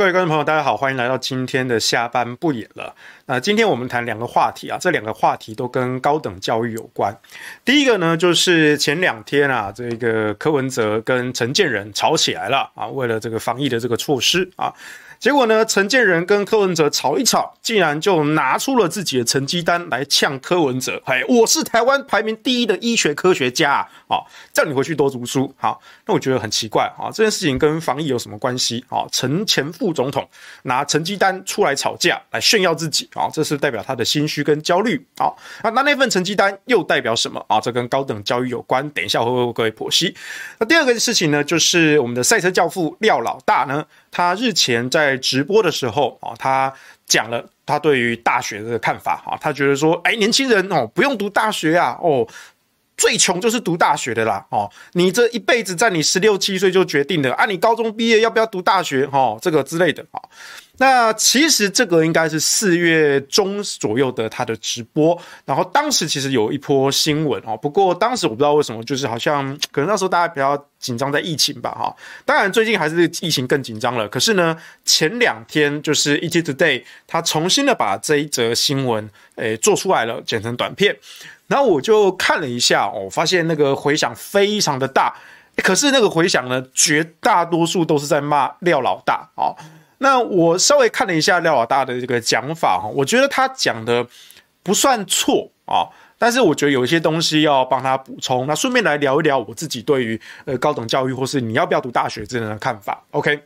[0.00, 2.94] 各位观众朋友，大家好，欢迎来到今天的下班不演了。
[3.26, 7.14] 那今天我们谈两个话题啊，这两个话题都跟高等教育有关。
[7.66, 14.72] 第一个呢，就是前两天啊，这个柯文哲跟陈建仁吵起来了啊，为了这个防疫的这个措施啊。
[15.20, 20.98] 结果呢，陈建仁跟柯文哲吵一吵，竟然就拿出了自己的成绩单来呛柯文哲。
[21.04, 24.16] 嘿，我是台湾排名第一的医学科学家啊！
[24.54, 25.52] 叫你回去多读书。
[25.58, 28.82] 好，那我觉得很奇怪啊，这件事情跟防疫有什么关系？
[28.88, 30.26] 啊，陈前副总统
[30.62, 35.06] 拿成绩单出来吵架，来炫耀自己啊，这是代表他的心虚跟焦虑。
[35.18, 37.60] 好，那那那份成绩单又代表什么啊？
[37.60, 38.88] 这跟高等教育有关。
[38.92, 40.16] 等一下会为各位剖析。
[40.58, 43.84] 那第二个事情呢，就是我们的赛车教父廖老大呢。
[44.10, 46.72] 他日前在直播的时候啊，他
[47.06, 52.26] 讲了他对于大学的看法哈，他觉得说，哎，年轻人哦，不用读大学啊，哦，
[52.96, 60.20] 最穷就是读大学的啦，哦，你这一辈子在你十六七岁就决定了啊，你高中毕业要不要读大学，哈，这个之类的啊。
[60.80, 74.08] 那其实这个应该是四月中左右的他的直播，然后当时其实有一波新闻哦，不过当时我不知道为什么，就是好像可能那时候大家比较紧张在疫情吧哈，当然最近还是疫情更紧张了。
[74.08, 74.56] 可是呢，
[74.86, 79.06] 前两天就是 ET Today 他重新的把这一则新闻
[79.36, 80.96] 诶做出来了，剪成短片，
[81.46, 85.14] 然后我就看了一下我，发现那个回响非常的大，
[85.56, 89.54] 可是那个回响呢，绝大多数都是在骂廖老大哦。
[90.02, 94.06] 那我稍微看了一下廖老大的这个讲法哈，我觉得他讲的
[94.62, 95.84] 不算错啊，
[96.18, 98.46] 但是我觉得有一些东西要帮他补充。
[98.46, 103.04] 那顺便来聊一聊我自己对于呃高等教育或是你要不要读大学这样的看法。
[103.10, 103.42] OK，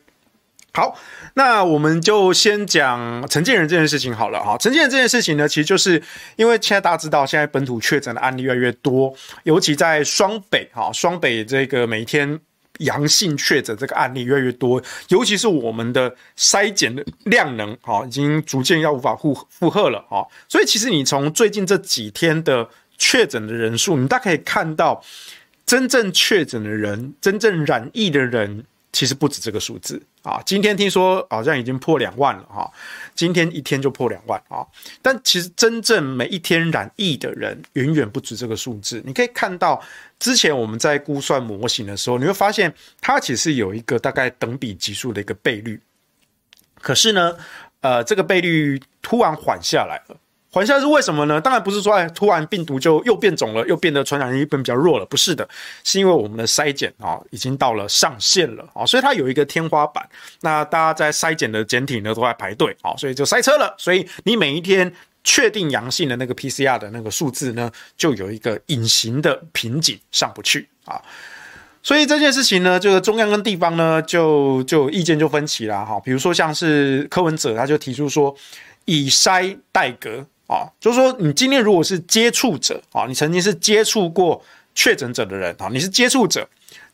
[0.72, 0.97] 好，
[1.34, 4.56] 那我们就先讲陈建仁这件事情好了哈。
[4.56, 6.00] 陈建仁这件事情呢，其实就是
[6.37, 9.12] 因为现在大家知道，现在本土确诊的案例越来越多，
[9.43, 12.38] 尤其在双北哈，双北这个每天。
[12.78, 20.26] 阳性确诊这个案例越来越多，尤其是我们的筛检的量能，啊，已经逐渐要无法负负荷了，啊。
[20.48, 22.68] 所以其实你从最近这几天的
[22.98, 25.02] 确诊的人数，你大可以看到，
[25.64, 28.64] 真正确诊的人，真正染疫的人。
[28.94, 30.41] 其实不止这个数字啊！
[30.47, 32.72] 今天听说好像已经破两万了哈，
[33.12, 34.65] 今天一天就破两万啊！
[35.03, 39.03] 但其实真正每一天染疫的人远远不止这个数字。
[39.05, 39.82] 你可以看到，
[40.21, 45.81] 之前我们在估算模型的时候，你会发现它其实有一个大概等比级数的一个倍率。
[46.81, 47.37] 可是呢，
[47.81, 50.16] 呃，这个倍率突然缓下来了。
[50.54, 51.41] 缓下是为什么呢？
[51.41, 55.48] 当然不是说哎，突然病毒就又变种了，又变得传染力变比较弱了，不是的，
[55.82, 60.09] 是因为我们的筛检啊已经到了上限了啊，所以它有一个天花板。
[60.43, 63.75] 那大家在筛检的检体呢都在排队啊，所以就塞车了。
[63.76, 64.94] 所以你每一天
[65.25, 71.03] 确定阳性的那个 PCR 的那个数字呢，就有一个隐形的瓶颈上不去啊。
[71.82, 75.98] 所以这件事情呢，这个中央跟地方呢就就意见就分歧了哈。
[75.98, 78.32] 比如说像是柯文哲，他就提出说
[78.84, 80.25] 以筛代隔。
[80.47, 84.43] 啊，就是说，你今天如果是接触者啊，你曾经是接触过
[84.75, 86.47] 确诊者的人啊，你是接触者，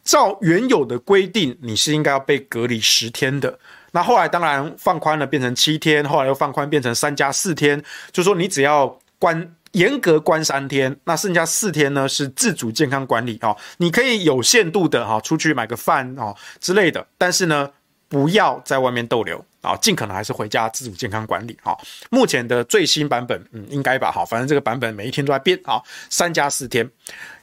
[0.04, 3.58] 照原有的规定，你是应该要被隔离十天的。
[3.92, 17.70] 那后来当然放宽了，变成七天，后来又放宽变成三加四天，就是说你只要关严格关三天，那剩下四天呢是自主健康管理啊，你可以有限度的哈出去买个饭啊之类的，但是呢。
[18.10, 21.76] 不要在外面逗留啊，尽可能还是回家自主健康管理啊。
[22.10, 25.80] 目前的最新版本，嗯，应该吧，好，反正这个版本每一天都在变啊。
[26.10, 26.90] 三加四天，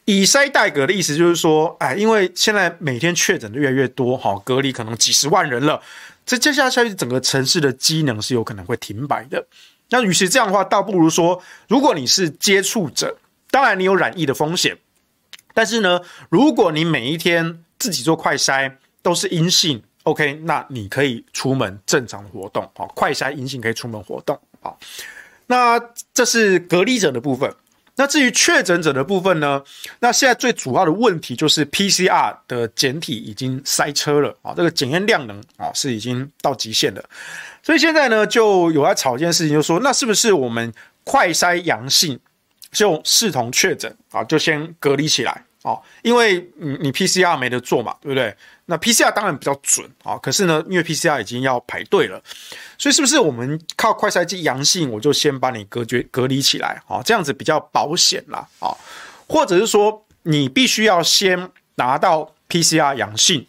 [0.03, 5.81] 以筛代隔的意思就是说，哎，因为现在每天确诊的越来越多，哈，隔离可能几十万人了，
[6.25, 9.47] 这接下下去整个城市的机能是有可能会停摆的。
[9.91, 13.17] 那与其这样的话，倒不如说，如果你是接触者，
[13.49, 14.77] 当然你有染疫的风险，
[15.53, 19.81] 但是呢，如果你每一天自己做快筛都是阴性。
[20.07, 24.73] OK，那你可以出门正常活动啊，快筛阴性可以出门活动啊。
[25.47, 25.77] 那
[26.13, 27.53] 这是隔离者的部分。
[27.97, 29.61] 那至于确诊者的部分呢？
[29.99, 37.03] 那现在最主要的问题就是 PCR 的检体已经塞车了啊，这个检验量能啊是已经到极限了。
[37.61, 40.71] 所以现在呢，就有在吵一件事情，就说那是不是我们
[41.03, 42.17] 快筛阳性
[42.71, 44.23] 就视同确诊啊？
[44.23, 45.81] 就先隔离起来哦？
[46.01, 48.35] 因为你你 PCR 没得做嘛，对不对？
[48.69, 52.21] 那 PCR 当然比较准啊，可是呢，因为 PCR 已经要排队了，
[52.77, 57.01] 所以是不是我们靠快筛剂阳性，我就先把你隔绝隔离起来啊？
[57.03, 58.75] 这样子比较保险啦啊？
[59.27, 63.47] 或者是说，你必须要先拿到 PCR 阳性，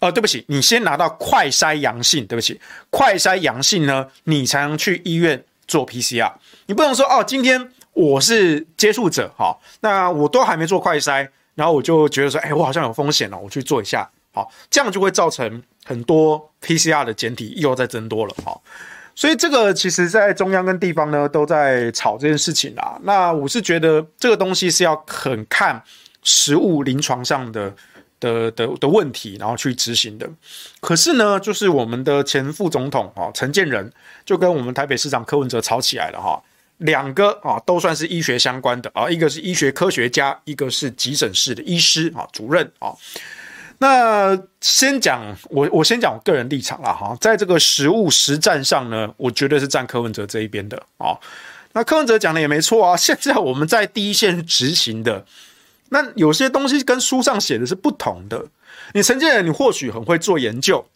[0.00, 2.60] 呃，对不起，你先拿到快筛阳性，对不起，
[2.90, 6.32] 快筛阳性呢，你才能去医院做 PCR。
[6.66, 14.08] 你不能说哦，今天我是接触者哈，那我都还没做快筛，然后我就觉得说，哎，我好像有风险了，我去做一下。
[14.34, 18.34] 好，这样就会造成很多 PCR 的检体又在增多了。
[18.42, 18.62] 好，
[19.14, 22.98] 所以这个其实在中央跟地方呢都在吵这件事情啦。
[23.02, 25.82] 那我是觉得这个东西是要很看
[26.22, 27.74] 实务临床上的
[28.18, 30.26] 的的的问题，然后去执行的。
[30.80, 33.92] 可是呢，就是我们的前副总统啊陈建仁
[34.24, 36.42] 就跟我们台北市长柯文哲吵起来了哈。
[36.82, 42.92] 两个啊都算是医学相关的啊，一个是医学科学家，一个是急诊室的医师啊主任啊。
[43.78, 51.18] 那先讲我，我先讲我个人立场啦哈，在这个实务实战上呢，我绝对是站柯文哲这一边的啊。
[51.72, 55.24] 那柯文哲讲的也没错啊， 现在我们在第一线执行的，
[55.88, 58.46] 那有些东西跟书上写的是不同的。
[58.94, 60.86] 你陈建仁，你或许很会做研究，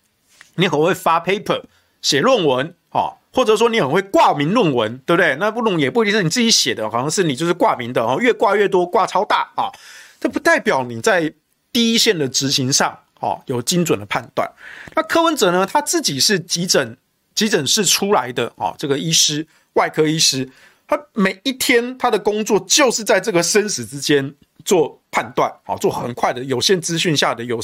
[0.57, 1.63] 你很会发 paper
[2.03, 5.37] 写论文啊，或者说你很会挂名论文，对不对？
[5.37, 9.71] 那不论也不一定是你自己写的，好像是你就是挂名的哦，越挂越多，挂超大啊，
[10.19, 11.33] 这不代表你在。
[11.73, 14.51] 第一线的执行上，哦，有精准的判断。
[14.95, 15.67] 那柯文哲呢？
[15.71, 16.97] 他自己是急诊
[17.35, 20.49] 急诊室出来的，哦，这个医师，外科医师，
[20.89, 24.35] 他每一天他的工作就是在这个生死之间
[24.65, 27.61] 做判断，啊，做很快的有限资讯下的有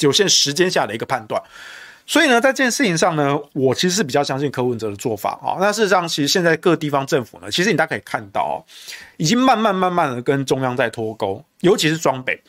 [0.00, 1.38] 有限时间下的一个判断。
[2.06, 5.56] 所以呢，在这件事情上呢，我其实是比较相信柯文哲的做法，啊。
[5.60, 8.64] 那事实上，其实现在各地方政府呢，其实你大家可以看到，
[9.16, 12.40] 已经慢慢慢慢的跟中央在脱钩，尤其是双北。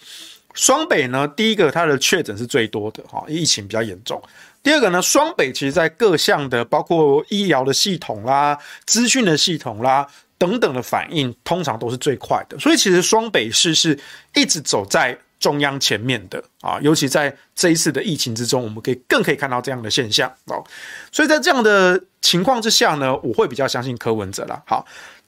[0.54, 4.22] 双北呢，第一个它的确诊是最多的哈，疫情比较严重。
[4.62, 10.08] 第二个呢，双北其实在各项的包括医疗的系统啦、资讯的系统啦
[10.38, 12.58] 等等的反应，通常都是最快的。
[12.60, 13.98] 所以其实双北市是
[14.36, 20.64] 一直走在中央前面的啊，尤其在这一次的疫情之中，我们可以更可以看到这样的现象哦。
[21.12, 24.64] 所以在这样的情况之下呢，我会比较相信柯文哲啦。
[24.66, 24.86] 好。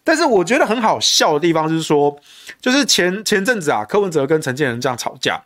[0.07, 2.15] 但是我觉得很好笑的地方就是说，
[2.61, 5.43] 就是前前阵子啊，柯文哲跟陈建仁这样吵架，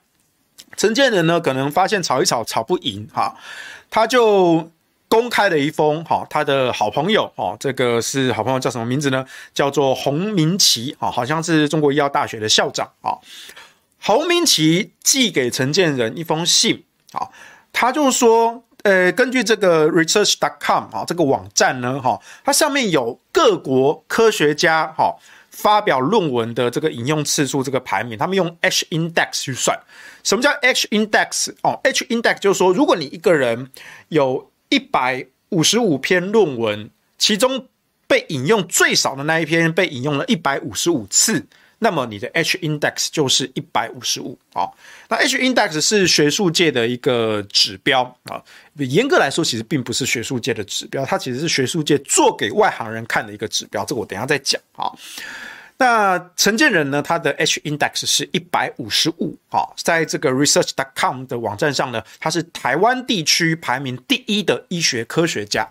[0.76, 3.34] 陈建仁呢可能发现吵一吵吵不赢哈，
[3.90, 4.70] 他就
[5.08, 9.26] 公开了一封哈，他的好朋友哦，这个是好朋友叫什么名字呢？
[9.54, 13.16] 叫做洪明奇啊，好像是中国医药大学的校长啊。
[14.02, 17.30] 洪明奇寄给陈建仁一封信啊，
[17.72, 18.64] 他就说。
[18.84, 25.14] 呃，根据这个 research.com 啊，这个网站呢，哈，它上面有各国科学家哈
[25.50, 29.78] 发表论文的这个引用次数这个排名，他们用 H index 去算。
[30.24, 31.54] 什么叫 H index？
[31.62, 33.70] 哦，H index 就是说，如果你一个人
[34.08, 37.68] 有一百五十五篇论文，其中
[38.08, 41.46] 被引用最少的那一篇被引用了一百五十五次。
[41.80, 44.70] 那么你的 H index 就是一百五十五啊。
[45.10, 48.44] 那 H index 是学术界的一个指标啊。
[48.76, 53.84] 严格来说，其实并不是学术界的指标，它其实是学术界做给外行人看的一个指标。
[53.86, 54.92] 这个我等下再讲啊。
[55.78, 60.72] 那陈建仁呢，他的 H index 是一百五十五啊，在这个 Research.
[60.76, 65.66] dot com 的网站上呢，他是台湾地区排名第一的医学科学家。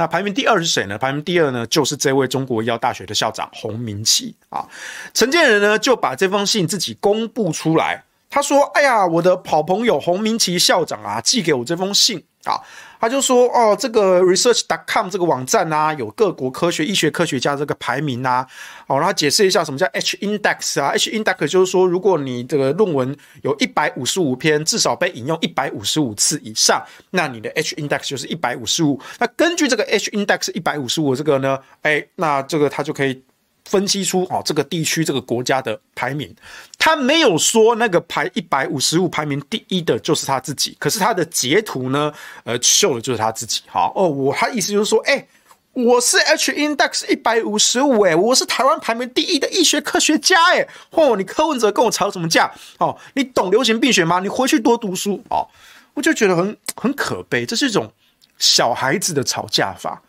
[0.00, 0.96] 那排名第二是谁呢？
[0.96, 4.66] 排名第二呢，就是这位中国医药大学的校长洪明奇啊。
[5.12, 12.56] 陈建仁呢就把这封信自己公布出来，他说：“哎呀，我的好朋友洪明奇校长啊，寄给我这封信啊。”
[13.00, 18.46] 他就说：“哦，这个 research dot com 这个网站啊，有各国科学医学科学家这个排名啊，
[18.86, 29.00] 哦，然后解释一下什么叫 H index 啊？H index 就是说，如果你这个论文有一百五十五篇，至少被引用一百五十五次以上，那你的 H index 就是一百五十五。
[29.18, 33.22] 那根据这个 H index 一百五十五这个呢，哎，那这个他就可以。”
[33.70, 36.34] 分析出哦，这个地区这个国家的排名，
[36.76, 42.12] 他没有说那个排一百五十五排名第一的就是他自己，可是他的截图呢，
[42.42, 43.62] 呃，秀的就是他自己。
[43.68, 45.24] 好哦，我他意思就是说，哎、
[45.72, 52.52] 我是 H index 一百五十五，哎，我是台湾排名第一的医学科学家，哎，嚯，你柯文哲跟我吵什么架？
[52.78, 54.18] 哦，你懂流行病学吗？
[54.18, 55.46] 你回去多读书哦。
[55.94, 57.92] 我就觉得很很可悲，这是一种
[58.36, 60.02] 小孩子的吵架法，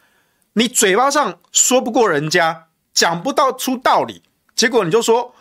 [0.53, 2.65] 你嘴巴上说不过人家。
[2.93, 4.21] 讲不到出道理，
[4.55, 5.33] 结果你就说，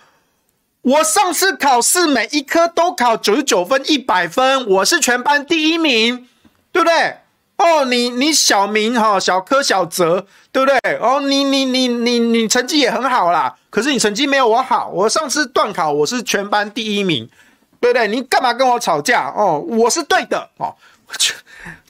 [0.83, 6.29] 我上次考试每一科都考九十九分、一百分，我是全班第一名，
[6.73, 7.19] 对不对？
[7.57, 10.97] 哦，你你小明哈，小柯小泽，对不对？
[10.97, 14.89] 哦，你你你你你成绩也很好啦，可是你成绩没有我好。
[14.89, 17.29] 我上次段考我是全班第一名，
[17.79, 18.09] 对不对？
[18.09, 19.31] 你干嘛跟我吵架？
[19.37, 20.75] 哦，我是对的哦，
[21.19, 21.35] 这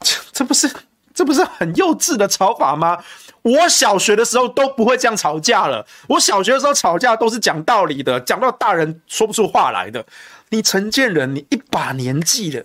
[0.01, 0.69] 这这不是
[1.15, 2.99] 这不是很幼稚的吵法吗？
[3.43, 5.87] 我小学的时候都不会这样吵架了。
[6.09, 10.05] 我小学的时候吵架都是讲道理的，讲到大人说不出话来的。
[10.51, 12.65] 你陈建仁，你一把年纪了。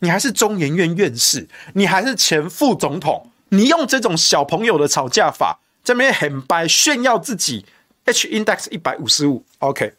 [0.00, 7.64] 你还是中研院院士，你还是前副总统，你用这种小朋友的吵架法，在那边很白炫耀自己
[8.06, 9.94] ，H index 一百五十五，OK，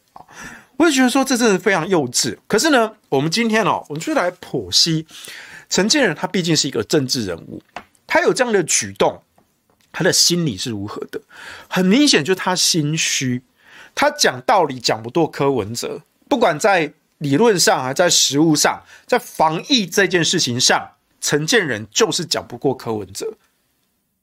[0.76, 2.36] 我就觉得说这真的非常幼稚。
[2.46, 5.06] 可是呢，我们今天哦，我们就来剖析
[5.70, 7.62] 陈建仁，他毕竟是一个政治人物，
[8.06, 9.22] 他有这样的举动，
[9.94, 11.22] 他的心理是如何的？
[11.68, 13.40] 很明显，就是他心虚，
[13.94, 16.92] 他讲道理讲不过柯文哲，不管在。
[17.18, 23.34] 理论上还在实务上，在防疫这件事情上，陈建仁就是讲不过柯文哲。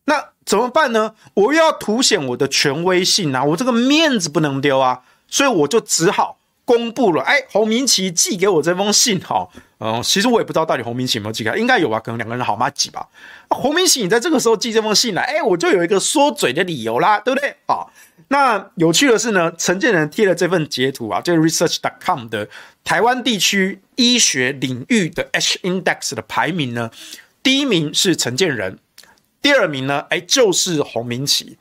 [0.03, 1.15] 那怎么办呢？
[1.33, 6.37] 我又要凸显我的权威性啊，我这个面子不能丢啊，所以我就只好
[6.71, 7.21] 公布了。
[7.23, 9.45] 哎，洪明奇寄给我这封信，哈，
[9.79, 11.99] 嗯，其实我也不知道到底洪明奇有没有寄给，应该有吧？
[11.99, 13.05] 可能两个人好麻吉吧。
[13.49, 17.53] 洪明奇，你在这个时候寄这封信来，哎，我就有一个说嘴的理由啦，对不对？
[17.65, 17.85] 啊。
[18.29, 22.47] 那有趣的是呢，陈建仁贴了这份截图啊，就是 research.com 的
[22.85, 26.89] 台湾地区医学领域的 H index 的排名呢，
[27.43, 28.79] 第一名是陈建仁，
[29.41, 31.57] 第二名呢，哎，就是洪明奇，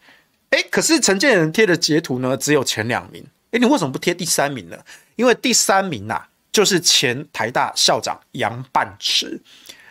[0.50, 4.76] 哎，可是陈建仁贴的截图呢，只有前两名，哎，你为什么不贴第三名呢？
[5.16, 9.40] 因为第三名呐、啊，就是前台大校长杨半池，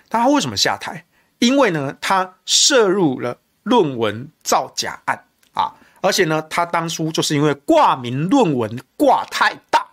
[0.10, 1.04] 他为什么下台？
[1.40, 5.24] 因为呢，他涉入了论文造假案
[5.54, 5.74] 啊。
[6.02, 9.86] 而且呢，他当初就是因为挂名论文挂太大，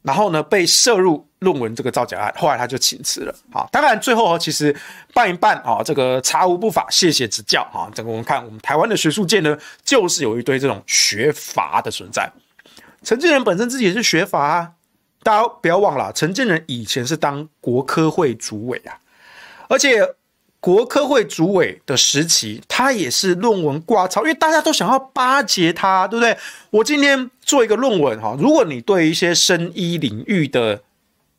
[0.00, 3.34] 然后呢被涉入论文这个造假案，后来他就请辞了。
[3.52, 4.74] 好，当然最后其实
[5.12, 7.92] 办一办啊，这个查无不法，谢谢指教啊。
[7.94, 12.26] 这个我们看我们台湾的学术界呢，就是有一堆这种学阀的存在。
[13.04, 14.72] 陈建仁本身自己也是学法啊，
[15.22, 18.98] 大家不要忘了，陈建仁以前是当国科会主委啊，
[19.68, 20.14] 而且。
[20.64, 26.34] 国科会主委的时期，他也是论文挂超，因为大家都想要巴结他，对不对？
[26.70, 30.80] 我今天做一个论文哈，如果你对一些生医领域的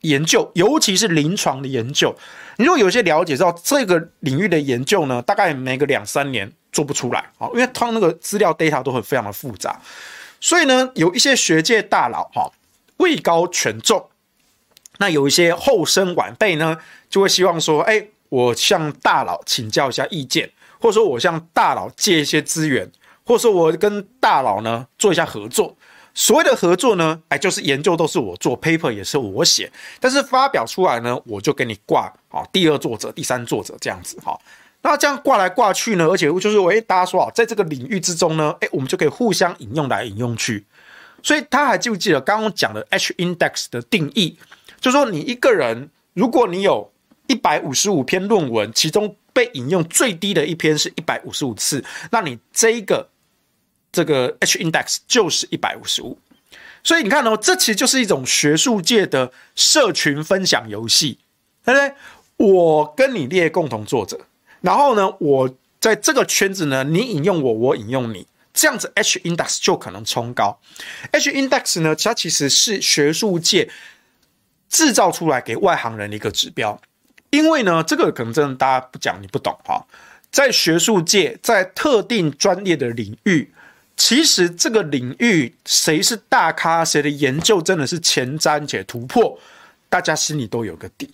[0.02, 2.16] 研究，尤其是临床的研究，
[2.58, 9.82] 你如果有些了解，知道这个领域的研究呢，大概每个两三年做不出来啊，因为他那个资料 data 都很非常的复杂，
[10.46, 12.52] 所以呢，有一些学界大佬哈，
[12.98, 14.10] 位高权重，
[15.00, 16.78] 那有一些后生晚辈呢，
[17.10, 18.10] 就会希望说，哎。
[18.30, 20.50] 我向大佬请教一下意见，
[20.82, 22.92] 或者说我向大佬借一些资源，
[23.24, 25.78] 或者说我跟大佬呢做一下合作。
[26.14, 29.72] 所谓的合作呢，哎，就是研究都是我做，paper 也是我写，
[30.02, 34.38] 但是发表出来呢，我就给你挂啊，第二作者、第三作者这样子哈。
[34.88, 40.64] 那这样挂来挂去呢，而且就是我哎，大家说啊，在这个领域之中呢，哎，我们就可以互相引用来引用去。
[41.24, 44.38] 所以他还记不记得刚刚讲的 H index 的定义？
[44.80, 46.94] 就是说你一个人，如果你有
[47.26, 53.10] 一百五十五篇论文，其中被引用最低的一篇是一百五十五次，那你这一个
[53.92, 56.20] 这个 H index 就是一百五十五。
[56.84, 61.18] 所以你看哦，这其实就是一种学术界的社群分享游戏，
[61.64, 61.94] 对不对？
[62.38, 64.20] 我跟你列共同作者，
[64.66, 70.60] 然后呢，我在这个圈子呢，你引用我，我引用你，这样子 H index 就可能冲高。
[71.12, 73.70] H index 呢，它其实是学术界
[74.68, 76.82] 制造出来给外行人的一个指标。
[77.30, 79.86] 因为呢，这个可能真的大家不讲你不懂哈。
[80.32, 83.54] 在学术界，在特定专业的领域，
[83.96, 89.38] 其实这个领域谁是大咖，谁的研究真的是前瞻且突破，
[89.90, 91.12] 大家心里都有个底。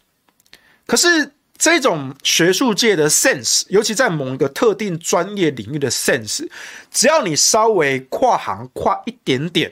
[0.88, 6.50] 可是这种学术界的 sense，尤其在某一个特定专业领域的 sense，
[6.92, 9.72] 只要你稍微跨行跨一点点。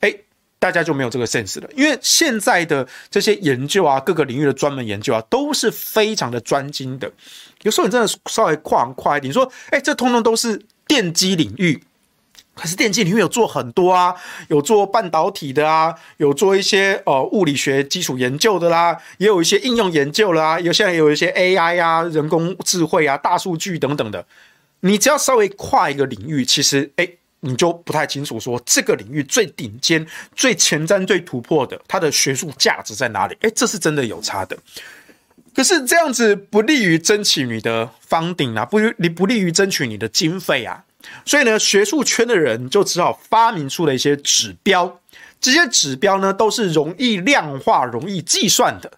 [0.00, 0.14] 哎
[0.58, 7.10] 大家就没有这个 sense 了，因为现在的这些研究啊，各个领域的专门研究啊，都是非常的专精的。
[7.62, 11.82] 有时候你真的稍微跨行跨一点，你说，哎，这通通都是电机领域，
[12.54, 14.14] 可是电机里面有做很多啊，
[14.48, 24.26] 有做半导体的啊，有做一些呃物理学基础研究的啦，也有一些应用研究啦，有现在有一些 AI 啊，人工智慧啊，大数据等等的。
[24.80, 27.08] 你只要稍微跨一个领域，其实哎。
[27.44, 30.06] 你就不太清楚说这个领域最顶尖、
[30.36, 33.36] 最前瞻、最突破的，它的学术价值在哪里？
[33.40, 34.56] 诶，这是真的有差的。
[35.52, 40.84] 可是这样子不利于争取你的方顶啊，不利你不利于争取你的经费啊。
[41.24, 45.00] 所以呢，学术圈的人就只好发明出了一些指标。
[45.40, 48.92] 这些指标呢，都是容易量化、容易计算的。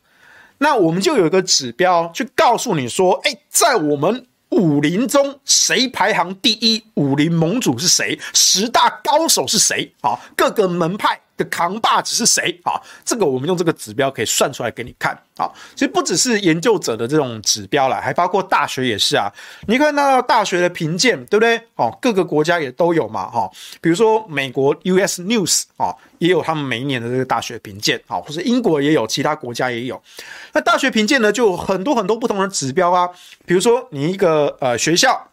[0.59, 6.85] 那我们就有一个指标去告诉你说，哎，在我们武林中谁排行第一？
[6.95, 8.19] 武林盟主是谁？
[8.33, 9.93] 十大高手是谁？
[10.03, 11.21] 啊，各个门派。
[11.37, 12.81] 的扛把子是谁啊？
[13.05, 15.51] 这个我们用这个指标可以算出来给你看啊。
[15.75, 19.29] 其实不只是研究者的这种指标啦，还包括大学也是啊。
[19.67, 21.61] 你看到大学的评鉴，对不对？
[21.77, 23.51] 哦，各个国家也都有嘛，哈。
[23.81, 30.01] 比如说美国 US News 啊，也有他们每一年的这个大学评鉴啊，或者英国也有，其他国家也有。
[30.53, 33.09] 那大学评鉴呢，就很多很多不同的指标啊。
[33.45, 35.29] 比如说你一个呃学校，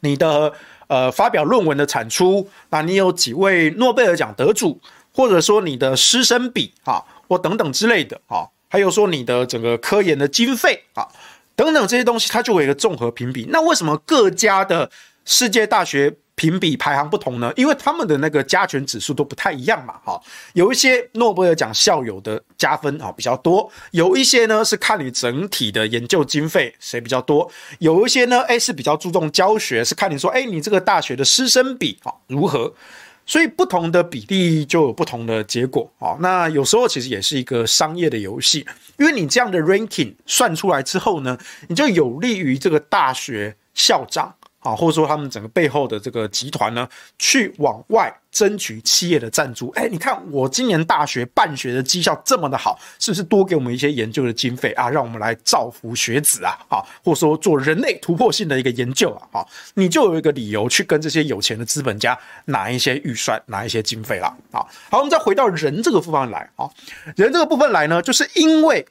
[0.00, 0.52] 你的
[0.86, 4.80] 呃发表论文的产出，那你有几位诺贝尔奖得主？
[5.16, 11.08] 或者说你的师生比啊，或等等之类的啊，还有说你的整个科研的经费啊，
[11.54, 13.46] 等等这些东西，它就有一个综合评比。
[13.48, 14.90] 那为什么各家的
[15.24, 17.50] 世界大学评比排行不同呢？
[17.56, 19.94] 因为他们的那个加权指数都不太一样嘛。
[20.04, 20.20] 哈，
[20.52, 32.74] 有一些诺贝尔奖校友的加分啊比较多，有一些呢是看你整体的研究经费谁比较多，有一些呢诶是比较注重教学，是看你说诶你这个大学的师生比啊如何。
[33.26, 36.16] 所以不同的比例就有不同的结果啊。
[36.20, 38.64] 那有时候其实也是一个商业的游戏，
[38.98, 41.36] 因为你这样的 ranking 算出来之后呢，
[41.68, 44.34] 你就有利于这个大学校长。
[44.66, 49.70] 啊，或者说他们整个背后的这个集团呢，去往外争取企业的赞助。
[49.76, 54.90] 哎，你看我今年大学办学的绩效这么的好，是不是多给我们一些研究的经费啊？
[54.90, 64.26] 让我们来造福学子啊，啊，或者说做人类突破性的一个研究啊，啊，你就有一个理由去跟这些有钱的资本家拿一些预算，拿一些经费了。
[64.50, 66.68] 啊，好，我们再回到人这个部分来啊，
[67.14, 68.84] 人这个部分来呢，就是因为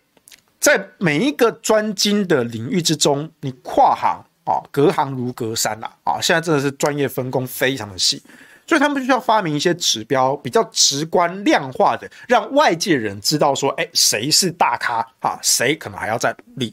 [0.59, 4.23] 在每一个专精的领域之中，你跨行。
[4.45, 5.89] 啊，隔行如隔山呐！
[6.03, 8.21] 啊，现在真的是专业分工非常的细，
[8.67, 15.39] 所以他们就需要发明一些指标，比较直观量化的，让外界人知道说，哎，谁是大咖啊？
[15.41, 16.71] 谁可能还要再努力？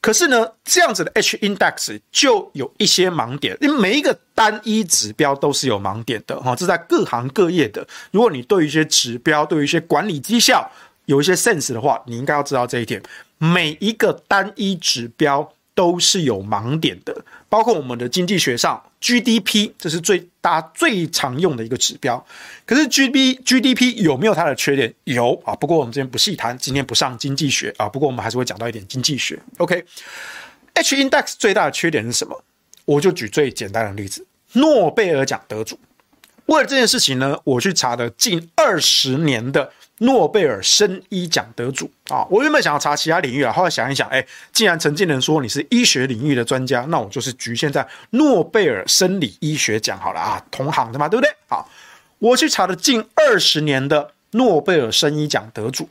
[0.00, 6.56] 可是呢，这样子的 H index 就有一些盲点，因为每一个单一指标都是有盲点的哈。
[6.56, 10.66] 这在各行各业的，如果你对于一些指标，对于一些管理绩效
[11.04, 13.02] 有一些 sense 的话，你应该要知道这一点。
[13.36, 15.52] 每一个单一指标。
[15.74, 22.24] 都是有盲点的，包括我们的经济学上 GDP，这是最大最常用的一个指标。
[22.66, 24.92] 可是 GDP GDP 有没有它的缺点？
[25.04, 27.88] 有啊，不过我们这边不细谈，今天不上经济学啊。
[27.88, 29.38] 不过我们还是会讲到一点经济学。
[29.58, 32.44] OK，H index 最大的缺点是什么？
[32.84, 35.78] 我就举最简单的例子，诺贝尔奖得主。
[36.46, 39.72] 为了这件事情呢，我去查了近二十年的。
[40.02, 51.30] 诺贝尔生医奖得主啊，我原本想要查其他领域啊，后来想一想，哎，既然陈建仁说你是医学领域的专家，那我就是局限在诺贝尔生理医学奖好了啊，同行的嘛，对不对？
[51.50, 51.68] 好，
[52.18, 55.90] 我去查了近二十年的诺贝尔生医奖得主，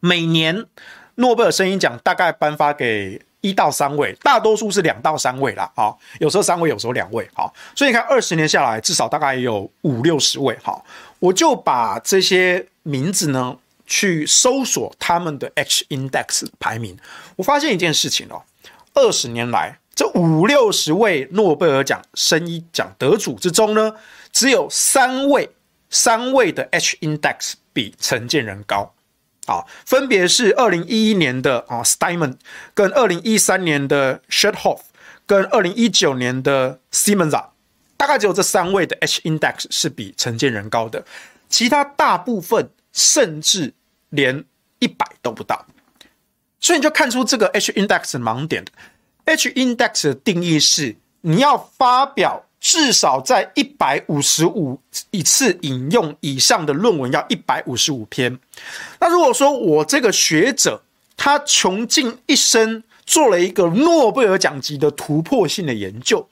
[0.00, 0.66] 每年
[1.14, 10.84] 诺贝尔生医奖大概颁发给一到三位，大多数是两到三位啦，好，有时候三位，有时候两位，好，所以你看二十年下来，至少大概有五六十位，好，
[11.18, 12.66] 我就把这些。
[12.82, 13.58] 名字呢？
[13.86, 16.96] 去搜索他们的 H index 排名，
[17.36, 18.42] 我发现一件事情哦，
[18.94, 23.94] 二十年来这五六十位诺贝尔奖生医奖得主之中呢，
[24.32, 25.50] 只有三位
[25.90, 28.94] 三位的 H index 比陈建仁高，
[29.46, 32.36] 啊，分别是二零一一年的啊 Steiman
[32.74, 34.80] 跟二零一三年的 Schoedhoff，
[35.26, 37.46] 跟二零一九年的 Simonza，
[37.96, 41.04] 大概只有这三位的 H index 是比陈建仁高的。
[41.48, 43.74] 其他大部分甚至
[44.10, 44.44] 连
[44.78, 45.66] 一百都不到，
[46.60, 48.64] 所以你就看出这个 H index 盲点。
[49.24, 54.78] H index 的定义是你要发表至少在一百五十五
[55.10, 58.38] 一次引用以上的论文，要一百五十五篇。
[59.00, 60.82] 那如果说我这个学者
[61.16, 66.28] 他穷尽一生做了一个诺贝尔奖级的突破性的研究，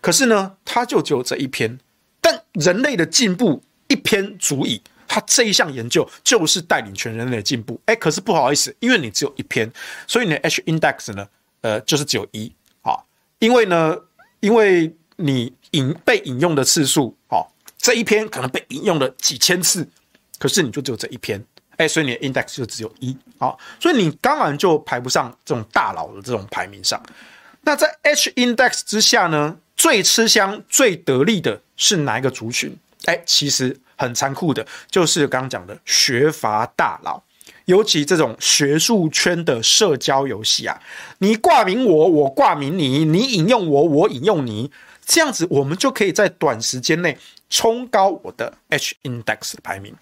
[0.00, 1.78] 可是呢，他就只有这一篇，
[2.20, 3.62] 但人类的进步。
[3.88, 7.78] 一篇足以，他这一项研究就是带领全人类的进步。
[7.84, 9.70] 哎，可是不好意思，因为你只有一篇，
[10.06, 11.28] 所以你的 H index 呢，
[11.60, 12.96] 呃，就是只有一啊。
[13.38, 13.94] 因为呢，
[14.40, 17.46] 因为你引被引用的次数，哦，
[17.78, 19.88] 这一篇可能被引用了几千次，
[20.38, 21.42] 可是你就只有这一篇，
[21.76, 27.02] 哎，所以你的 index 就只有一，好，所以你当然就排不上这种大佬的这种排名上。
[27.62, 32.76] 那在 H index 之下呢，最吃香、最得力的是哪一个族群？
[33.04, 37.20] 哎，其实很残酷的，就是刚刚讲的学阀大佬，
[37.64, 40.80] 尤其这种学术圈的社交游戏啊，
[41.18, 44.70] 你挂名我，我挂名你，你引用我，我引用你，
[45.04, 47.18] 这样子我们就可以在短时间内
[47.50, 49.94] 冲高我的 H index 的排名。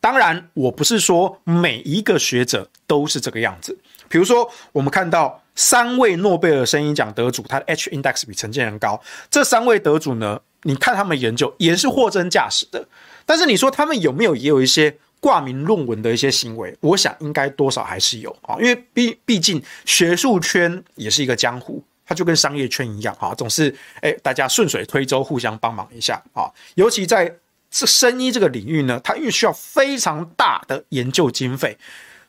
[0.00, 3.76] 当然，我不是说每一个学者都是这个样子。
[4.08, 9.02] 比如说，我们看到三位诺贝尔生理奖得主，他的 H index 比陈建仁高。
[9.28, 12.86] 这三位得主呢，你看他们研究也是货真价实的。
[13.24, 16.76] 但是你说他们有没有也有一些挂名论文的一些行为？
[16.80, 27.36] 我想应该多少还是有啊，因为毕毕竟学术圈也是一个江湖，它就跟商业圈一样啊，总是哎大家顺水推舟，互相帮忙一下啊，尤其在。
[27.68, 31.76] 这生医这个领域呢，它因为需要非常大的研究经费，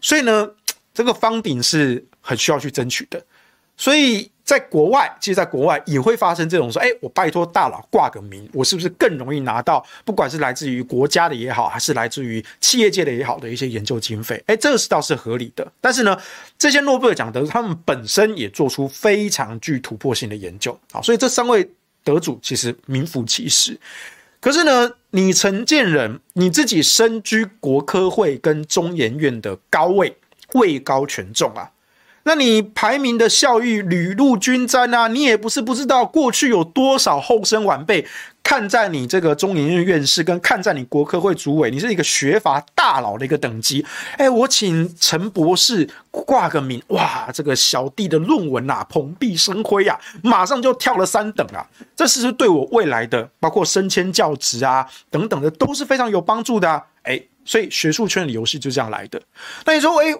[0.02, 0.50] 所以呢，
[0.96, 3.24] 这个方鼎是很需要去争取的。
[3.78, 9.86] 所以在国外，其实在国外也会发生这种说：“哎，我拜托大佬挂个名，我是不是更容易拿到？
[10.04, 15.70] 不管是来自于国家的也好，还是来自于企业界的也好的一些研究经费，哎，这个是倒是合理的。
[15.80, 16.18] 但是呢，
[16.58, 21.70] 这些诺贝尔奖得主他们本身也做出非常具突破性的研究，好，所以这三位
[22.04, 23.80] 得主其实名副其实。
[24.40, 30.16] 可是呢，你陈建仁你自己身居国科会跟中研院的高位，
[30.54, 31.70] 位高权重啊，
[32.28, 38.06] 那你排名的效益雨露均沾啊，你也不是不知道过去有多少后生晚辈。
[38.44, 43.86] 看在你这个中研院院士，跟看在你国科会主委，你是一个学阀大佬的一个等级，
[44.18, 56.82] 哎，我请陈博士挂个名，哇，这个小弟的论文啊，蓬荜生辉啊，马上就跳了三等啊，这是不是对我未来的包括升迁教职啊等等的都是非常有帮助的啊？
[57.04, 59.22] 哎，所以学术圈的游戏就这样来的。
[59.66, 60.16] 那你说，哎，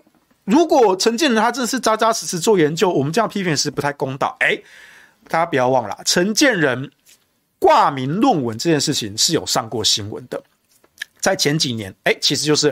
[0.48, 4.36] 如果陈建仁他真的是扎扎实实做研究，我们这样批评是不太公道。
[4.40, 4.60] 哎，
[5.28, 6.92] 大家不要忘了，陈建仁。
[7.60, 10.40] 挂名论文这件事情是有上过新闻的，
[11.20, 12.72] 在前几年，哎，其实就是，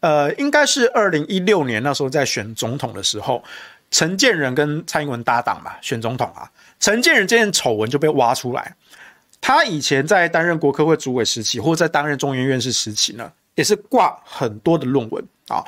[0.00, 3.44] 呃，应该是二零一六年那时候在选总统的时候，
[3.92, 8.74] 陈建仁跟蔡英文搭档嘛，选总统啊，陈建仁这件丑闻就被挖出来。
[9.40, 15.62] 他以前在担任国科会主委时期，或在担任中研院士时期呢，也是挂很多的论文啊。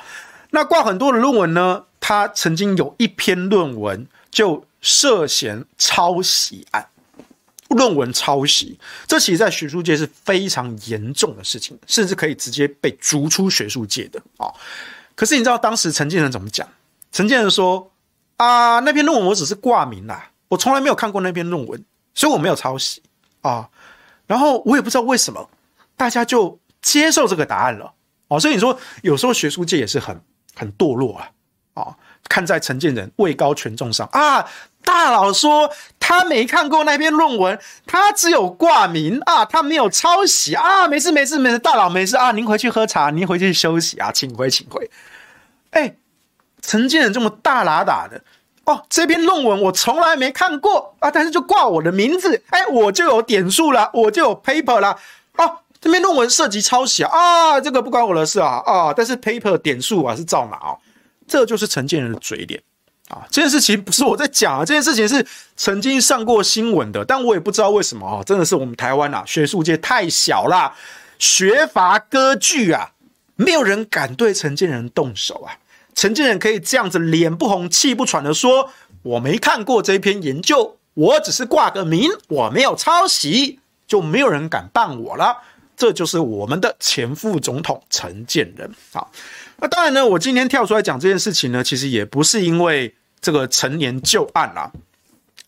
[0.56, 6.88] 那挂很多的论文呢，他曾经有一篇论文就涉嫌抄袭案。
[7.68, 14.48] 论文抄袭，这其实在学术界是非常严重的事情，甚至可以直接被逐出学术界的啊。
[15.14, 16.66] 可是你知道当时陈建仁怎么讲？
[17.12, 17.92] 陈建仁说
[18.38, 23.02] ：“啊，那篇论文我只是挂名啦，我从来没有看过那篇论文，所以我没有抄袭
[23.42, 23.68] 啊。
[24.26, 25.50] 然后我也不知道为什么
[25.98, 27.92] 大家就接受这个答案了
[28.28, 28.40] 哦。
[28.40, 30.18] 所以你说有时候学术界也是很
[30.56, 31.30] 很堕落啊
[31.74, 31.96] 啊。
[32.28, 34.44] 看在陈建仁位高权重上啊。”
[34.86, 44.88] 大佬说他没看过那篇论文，他只有挂名啊，他没有抄袭啊，没事没事没事，大佬没事啊，您回去喝茶，您回去休息啊，请回请回。
[45.70, 45.96] 哎，
[46.62, 48.22] 陈建仁这么大喇喇的
[48.62, 54.96] 哦，这篇论文我从来没看过啊，但是就挂我的名字，哎，我就有点数了，我就有 paper 了
[55.36, 60.76] 哦，这篇论文涉及抄袭啊，这个不关我的事啊啊，但是 paper 点数啊是照拿啊，
[61.26, 62.62] 这就是陈建仁的嘴脸。
[63.08, 65.24] 啊，这件事情不是我在讲啊，这件事情是
[65.56, 70.74] 曾经上过新闻的，但我也不知道为什么啊，真的是我们台湾啊，学术界太小啦，
[71.16, 72.90] 学阀割据啊，
[73.36, 75.54] 没有人敢对陈建仁动手啊。
[75.94, 78.70] 陈建仁可以这样子脸不红气不喘的说，
[79.02, 85.38] 我没看过这篇研究，我只是挂个名，我没有抄袭，就没有人敢办我了。
[85.76, 89.06] 这就是我们的前副总统陈建仁啊。
[89.58, 94.72] 那当然呢，我今天跳出来讲这件事情呢，其实也不是因为这个陈年旧案啦。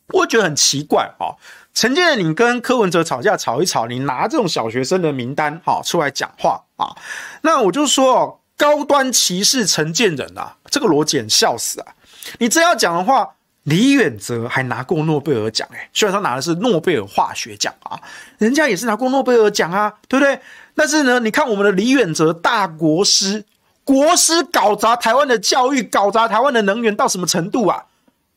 [0.09, 1.37] 我觉得很奇怪啊，
[1.75, 6.97] 陈建仁，你跟柯文哲吵架吵一吵，你拿这种小学生的名单哈出来讲话啊，
[7.43, 11.95] 那我就说，高端歧视陈建仁啊，这个逻辑很笑死啊！
[12.39, 13.37] 你真要讲的话，
[13.69, 18.01] 李远哲还拿过诺贝尔奖哎，虽然他拿的是诺贝尔化学奖啊，
[18.39, 20.41] 人家也是拿过诺贝尔奖啊，对不对？
[20.75, 23.45] 但是呢，你看我们的李远哲大国师。
[23.85, 27.85] 国师搞砸台湾的教育，搞砸台湾的能源到什么程度啊？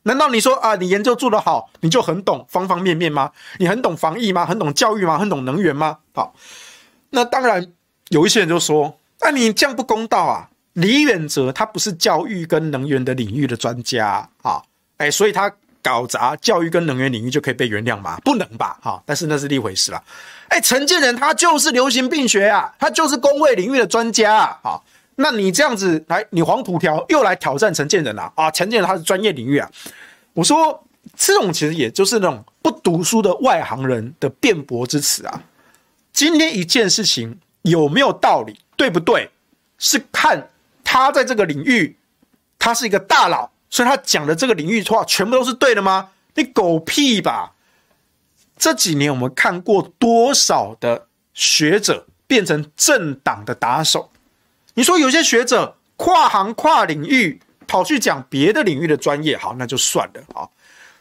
[0.03, 3.31] 难道你说啊，你研究做得好，你就很懂方方面面吗？
[3.57, 4.45] 你很懂防疫吗？
[4.45, 5.19] 很懂教育吗？
[5.19, 5.97] 很懂能源吗？
[6.13, 6.33] 好，
[7.09, 7.67] 那当然
[8.07, 10.49] 有一些人就说，那你这样不公道啊！
[10.71, 14.63] 李远哲他不是教育跟能源的领域的专家啊，
[15.01, 18.19] 哎，所以他搞砸教育跟能源领域就可以被原谅吗？
[18.23, 18.77] 不能吧？
[18.83, 20.03] 哈，但是那是另一回事了。
[20.49, 24.79] 哎，陈建仁他就是流行病学啊，他就是公卫领域的专家啊。
[25.15, 28.31] 那你这样子来，你黄土条又来挑战陈建仁了？
[28.35, 29.67] 啊，陈建仁他是专业领域啊。
[30.33, 30.83] 我说
[31.15, 35.41] 这种其实也就是那种不读书的外行人的辩驳之词啊。
[36.13, 39.31] 今天一件事情有没有道理，对不对？
[39.79, 40.47] 是看
[40.83, 41.97] 他在这个领域，
[42.59, 46.11] 他是一个大佬，所以他讲的这个领域的话全部都是对的吗？
[46.35, 47.53] 你狗屁吧！
[48.57, 54.11] 这几年我们看过多少的学者变成政党的打手？
[54.75, 60.47] 你说有些学者跨行跨领域跑去讲别的领域的专业，好，那就算了啊。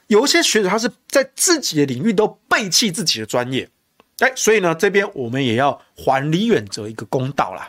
[0.06, 3.68] 有一些学者他是在自己的领域都背弃自己的专业，
[4.18, 7.68] 哎，所以呢，这边我们也要还李远哲一个公道啦。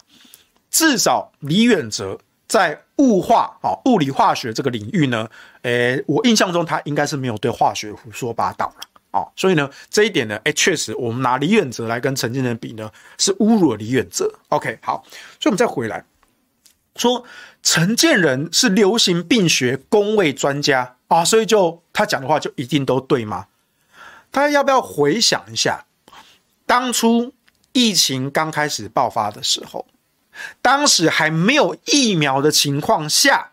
[0.69, 5.27] 至少李远哲在物化啊物理化学这个领域呢，
[5.63, 9.25] 诶，我印象中他应该是没有对化学胡说八道了啊。
[9.35, 14.31] 所以呢，这一点呢，诶，确实我们拿李远哲来跟陈建仁比呢，是侮辱了李远哲。
[14.49, 15.03] OK，好，
[15.39, 16.05] 所以我们再回来
[16.95, 17.25] 说，
[17.63, 20.97] 陈建仁是流行病学公卫专家。
[21.07, 23.47] 啊，所以就他讲的话就一定都对吗？
[24.31, 25.83] 大家要不要回想一下，
[26.65, 27.33] 当初
[27.73, 29.85] 疫情刚开始爆发的时候，
[30.61, 33.51] 当时还没有疫苗的情况下，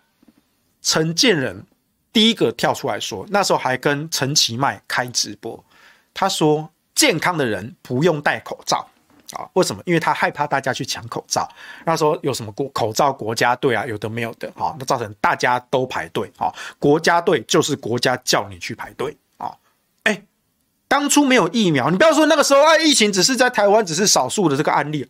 [0.83, 1.64] 陈建仁
[2.12, 5.64] 第一个跳出来说，那时候还跟陈其迈开直播，
[6.12, 8.88] 他说健康的人不用戴口罩。
[9.33, 9.83] 啊，为什么？
[9.85, 11.46] 因为他害怕大家去抢口罩。
[11.85, 16.33] 那时候有什么国口罩国家队啊，有的没有的，啊，那造成大家都排队。
[16.38, 19.14] 啊，国家队就是国家叫你去排队。
[19.37, 19.53] 啊，
[20.05, 20.22] 哎，
[20.88, 25.07] 当初没有疫苗，你不要说那个时候啊，疫情只是在台湾只是少数的这个案例。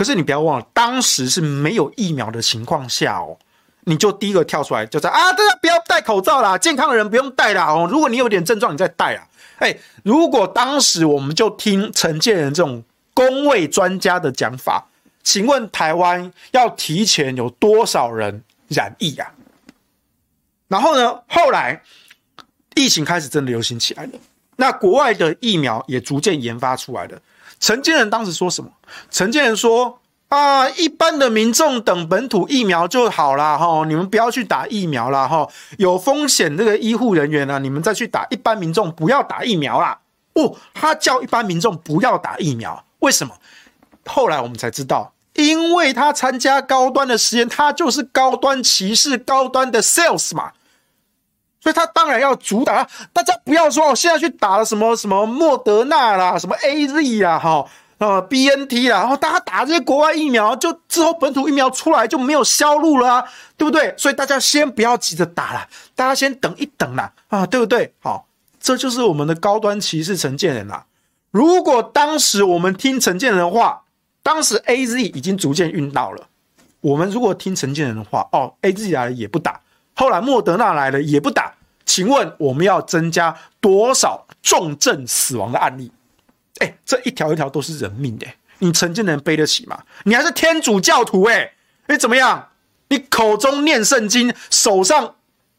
[0.00, 3.36] 可是你不要忘了，当时是没有疫苗的情况下哦，
[3.80, 7.66] 你就第一个跳出来，就在啊，大家不要戴口罩啦，健康的人不用戴啦。
[7.66, 9.28] 哦，如果你有点症状，你再戴啊。
[9.58, 12.82] 哎，如果当时我们就听陈建仁这种。
[13.12, 14.86] 公卫专家的讲法，
[15.22, 19.30] 请问台湾要提前有多少人染疫啊？
[20.68, 21.82] 然后呢，后来
[22.76, 24.12] 疫情开始真的流行起来了，
[24.56, 27.20] 那国外的疫苗也逐渐研发出来了。
[27.60, 28.70] 陈建仁当时说什么？
[29.10, 33.58] 陈建仁说啊，一般的民众等本土疫苗就好啦。
[33.58, 35.28] 哈，你们不要去打疫苗啦。
[35.28, 35.46] 哈，
[35.76, 39.98] 有风险这个医护人员呢，你们再去打，一般民众不要打疫苗啦。
[40.34, 42.84] 哦，他叫一般民众不要打疫苗。
[43.00, 43.34] 为什么？
[44.06, 50.52] 后来我们才知道，因为他参加高端的实验，他就是高端骑士、高端的 sales 嘛，
[51.60, 52.86] 所以他当然要主打。
[53.12, 57.66] 大家不要说我现在去打了什么什么莫德纳啦，什么 AZ 啦，哈，
[57.98, 63.24] 呃，BNT 啦，然后大家打这些国外疫苗，就之后本土疫苗出来就没有销路了啊，
[63.56, 63.94] 对不对？
[63.96, 67.92] 所以大家先不要急着打了，大家先等一等啦，啊，对不对？
[68.00, 68.26] 好，
[68.58, 70.86] 这就是我们的高端歧视陈建仁啦。
[71.30, 73.82] 如果当时我们听陈建仁的话，
[74.22, 76.26] 当时 AZ 已经逐渐运到了。
[76.80, 79.60] 我们如果听陈建仁的话，哦，AZ 来了也不打，
[80.00, 81.52] 后来莫德纳来了也不打，
[81.84, 85.92] 请问我们要增加多少重症死亡的案例？
[86.60, 89.78] 哎，这一条一条都是人命哎，你陈建能背得起吗？
[90.04, 91.52] 你还是天主教徒哎，
[91.86, 92.48] 你怎么样？
[92.88, 95.16] 你口中念圣经，手上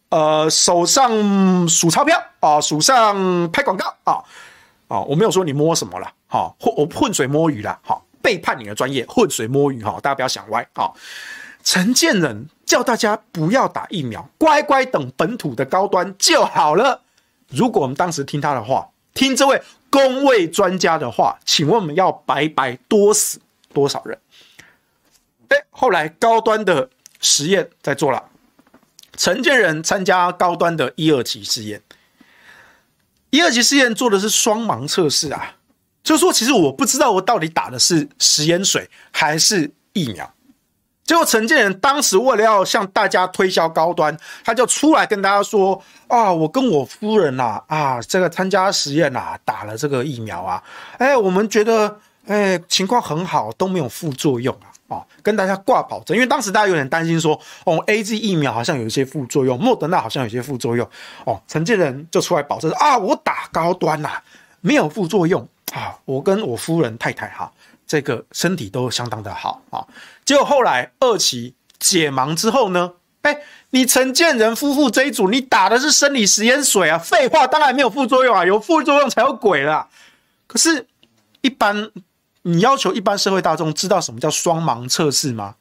[0.09, 4.23] 呃手上数钞票啊，手上拍广告啊。
[4.87, 10.95] 哦，我没有说你摸什么了，好，混我混水摸鱼了，好，背叛你的专业，混水摸鱼，哈，大家不要想歪，好，
[11.63, 17.01] 陈建仁叫大家不要打疫苗，乖乖等本土的高端就好了。
[17.47, 23.39] 如果我们当时听他的话，听这位公卫专家的话，请问我们要白白多死
[23.73, 24.17] 多少人？
[25.49, 28.23] 哎，后来高端的实验在做了，
[29.17, 31.81] 陈建仁参加高端的一二期试验。
[33.31, 35.55] 一二期试验做的是双盲测试啊，
[36.03, 40.33] 就是说，其实我不知道我到底打的是食盐水还是疫苗。
[41.11, 50.63] 结果陈建仁当时为了要向大家推销高端，他就出来跟大家说：“啊，我跟我夫人呐，啊，这个参加实验呐，打了这个疫苗啊，
[50.99, 60.89] 哎，我们觉得哎情况很好，都没有副作用啊。”哦，跟大家挂保证，因为当时大家有点担心说，哦，AZ 疫苗好像有一些副作用，莫德纳好像有些副作用，
[61.25, 64.23] 哦，陈建仁就出来保证啊，我打高端呐、啊，
[64.61, 67.51] 没有副作用啊，我跟我夫人太太哈，
[67.85, 69.83] 这个身体都相当的好啊。
[70.25, 79.87] 结果后来二期解盲之后呢，哎，你陈建仁夫妇这一组，你打的是生理食盐水啊，废话，当然没有副作用啊，有副作用才有鬼啦。
[80.47, 80.87] 可是，
[81.41, 81.91] 一般。
[82.43, 85.53] 你要求一般社会大众知道什么叫双盲测试吗？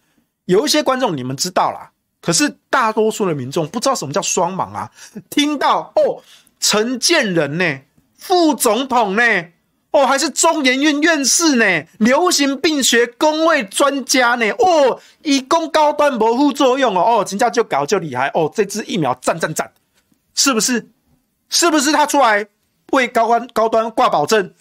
[0.47, 1.91] 有一些观众你们知道啦，
[2.23, 4.91] 可是大多数的民众不知道什么叫双盲啊。
[5.29, 6.23] 听到哦，
[6.59, 7.81] 陈建仁呢，
[8.17, 9.23] 副总统呢，
[9.93, 19.73] 哦，还是中研院院士呢，流行病学公卫专家呢，哦，以供高端没副作用哦，哦，人家就搞就厉害哦，这支疫苗赞赞赞，
[20.35, 20.89] 是不是？
[21.49, 22.47] 是不是他出来
[22.93, 24.55] 为高端高端挂保证？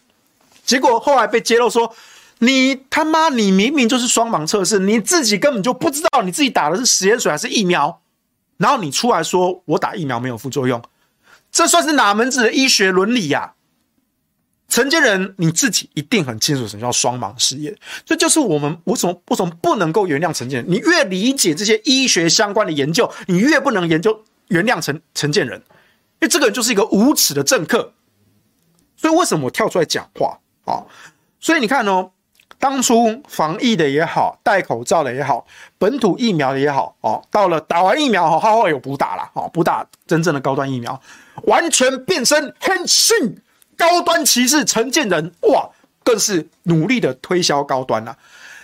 [0.66, 1.94] 结果后来被揭露说，
[2.40, 8.02] 你他妈你明明就是双盲测试，你自己根本就不知道你自己打的是食盐水还是疫苗，
[8.58, 10.82] 然后你出来说我打疫苗没有副作用，
[11.52, 13.54] 这算是哪门子的医学伦理呀？
[14.70, 20.72] 陈建仁你自己一定很清楚什么叫双盲试验，这就是我们为什么为什么不能够原谅陈建仁？
[20.72, 25.66] 你越理解这些医学相关的研究，你越不能研究原谅陈陈建仁，因
[26.22, 27.94] 为这个人就是一个无耻的政客。
[28.96, 30.86] 所以为什么我跳出来讲话啊？
[31.40, 32.12] 所以你看哦。
[32.62, 41.02] 当初防疫的也好，戴口罩的也好，本土疫苗的也好，哦，到了打完疫苗，哈，后来有补打了，哦，补打真正的高端疫苗，
[41.44, 43.42] 完全变身很逊
[43.80, 45.70] 高端骑士陈建仁，哇，
[46.04, 48.16] 更是努力的推销高端了。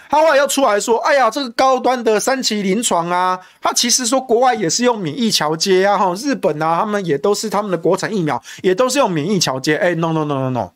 [0.10, 9.78] 他后来要出来说，哎呀，这个高端的三期临床啊，他其实说国外也是用免疫桥接啊，哈，日本啊，他们也都是他们的国产疫苗，也都是用免疫桥接。
[9.78, 10.72] 哎，no no no no no，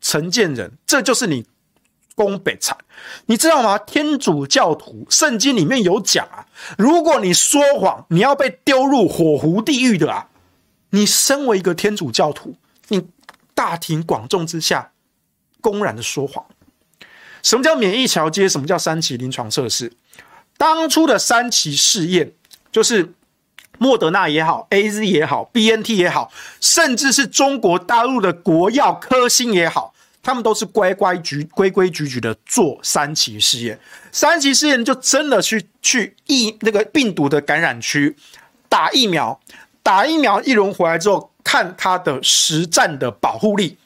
[0.00, 1.46] 陈建仁，这就是你。
[2.16, 2.74] 攻北产，
[3.26, 3.76] 你知道吗？
[3.76, 6.46] 天主教徒圣经里面有讲啊，
[6.78, 10.26] 如果你说谎，你要被丢入火湖地狱的啊！
[10.92, 12.54] 你身为一个天主教徒，
[12.88, 13.06] 你
[13.56, 14.92] 大庭广众之下
[15.62, 16.44] 公然的说谎，
[17.42, 18.46] 什么叫免疫桥接？
[18.46, 19.92] 什么叫三期临床测试？
[20.58, 22.32] 当初的三期试验，
[22.70, 23.14] 就是
[23.78, 29.94] 莫德纳也好，AZ 也好，BNT 也好，甚至是中国大陆的国药科兴也好。
[30.22, 33.78] 他们都是乖乖矩规规矩矩的做三期试验，
[34.10, 38.16] 三期试验就真的去去疫那个病毒的感染区
[38.68, 39.40] 打疫苗，
[39.84, 43.78] 打疫苗一轮回来之后，看它的实战的保护力。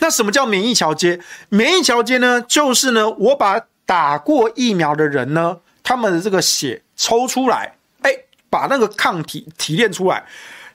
[0.00, 1.18] 那什么叫免疫桥接？
[1.48, 8.14] 免疫桥接呢，就是呢，我把打过疫苗的人呢，他们的这个血抽出来，哎，
[8.50, 10.26] 把那个抗体提炼出来，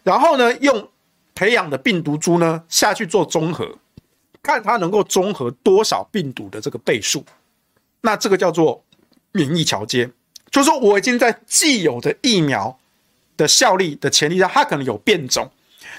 [0.01, 0.89] 然后呢，用
[1.35, 3.77] 培养的病毒株呢下去做综合。
[4.41, 7.23] 看它能够中和多少病毒的这个倍数，
[8.01, 8.83] 那这个叫做
[9.31, 10.09] 免疫桥接，
[10.51, 12.77] 就是说我已经在既有的疫苗
[13.37, 15.49] 的效力的前提下，它可能有变种，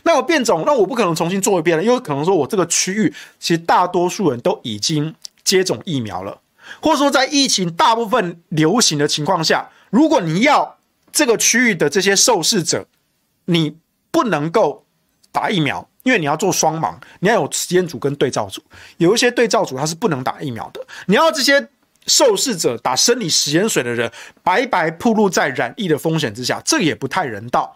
[0.03, 6.41] 那有变种，那我不可能重新做一遍了，因为可能说我这个区域其实大多数人都已经接种疫苗了，
[6.81, 10.77] 或者说在疫情大部分流行的情况下，如果你要
[11.13, 12.87] 这个区域的这些受试者，
[13.47, 13.77] 你
[14.11, 14.85] 不能够
[15.33, 15.89] 打疫苗。
[16.05, 18.61] 因为你要做双盲，你要有实验组跟对照组，
[18.99, 20.87] 有一些对照组它是不能打疫苗的。
[21.07, 21.67] 你要这些
[22.07, 27.75] 受试者打生理食盐水的人，白白暴露在染疫的风险之下，这也不太人道。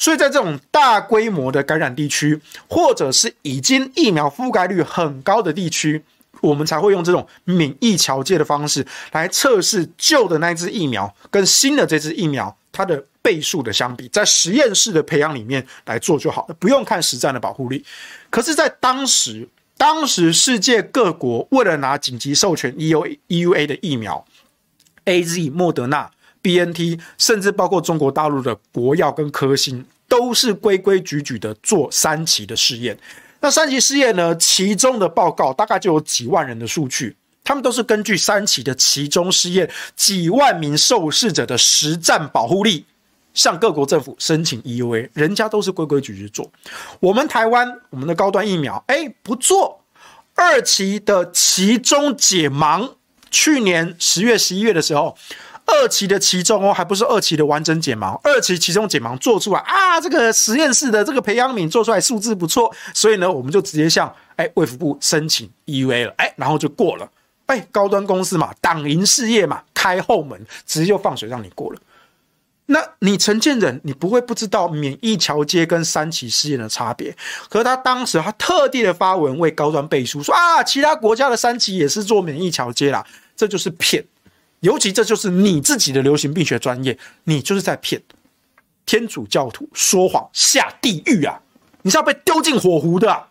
[0.00, 6.02] 所以在这种大规模的感染地区，或者是已经疫苗覆盖率很高的地区，
[6.40, 13.04] 我们才会用这种免疫桥接的方式来测试旧的那支疫苗跟新的这支疫苗它的。
[13.22, 17.84] 倍数的相比，在实验室的培养里面来做就好了，不用看实战的保护力。
[18.30, 24.24] 可是，在当时，当时世界各国为了拿紧急授权 EUA EUA 的疫苗
[25.04, 26.10] ，AZ、莫德纳、
[26.42, 32.98] BNT，甚至包括中国大陆的国药跟科兴，都是规规矩矩的做三期的试验。
[33.40, 42.84] 那三期试验呢，其中的报告大概就有几万人的数据，他们都是根据三期的其中试验，几万名受试者的实战保护力。
[43.32, 46.50] 向各国政府申请 EUA，人家都是规规矩矩做。
[46.98, 49.80] 我们台湾，我们的高端疫苗，哎，不做
[50.34, 52.94] 二期的其中解盲。
[53.30, 55.16] 去年十月、十一月的时候，
[55.72, 67.08] 二期的其中哦，还不是二期的完整解盲，二期其中解盲做出来啊，这个实验室的这个培养皿做出来数字不错，所以呢，我们就直接向哎卫福部申请 EUA 了，哎，然后就过了。
[67.46, 71.80] 哎，高端公司嘛，党营事业嘛，开后门，直接就放水让你过了。
[72.66, 77.12] 那你陈建仁，你不会不知道免疫桥接跟三期试验的差别？
[77.48, 83.04] 可是他当时他特地的发文为高端背书，说啊，其他国家的三期也是做免疫桥接啦，
[83.34, 84.04] 这就是骗。
[84.60, 88.02] 尤其这就是你自己的流行病学专业，你就是在骗。
[88.86, 91.40] 天主教徒说谎下地狱啊！
[91.82, 93.28] 你是要被丢进火湖的。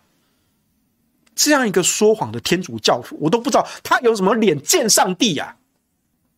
[1.34, 5.56] 这样一个说谎的天主教徒，我都不知道他有什么脸见上帝呀。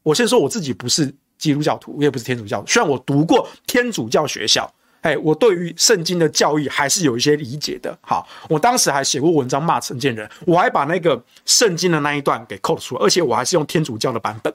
[0.03, 1.15] 我先说我自己不是。
[1.39, 2.69] 基督教徒，我也不是天主教徒。
[2.69, 7.99] 虽然我读过天主教学校，哎，我对于圣经的教义还是有一些理解的。
[8.01, 14.55] 好，我当时还写过文章骂陈建仁，我还把那个圣经的那一段给扣出来，而且我还是用天主教的版本，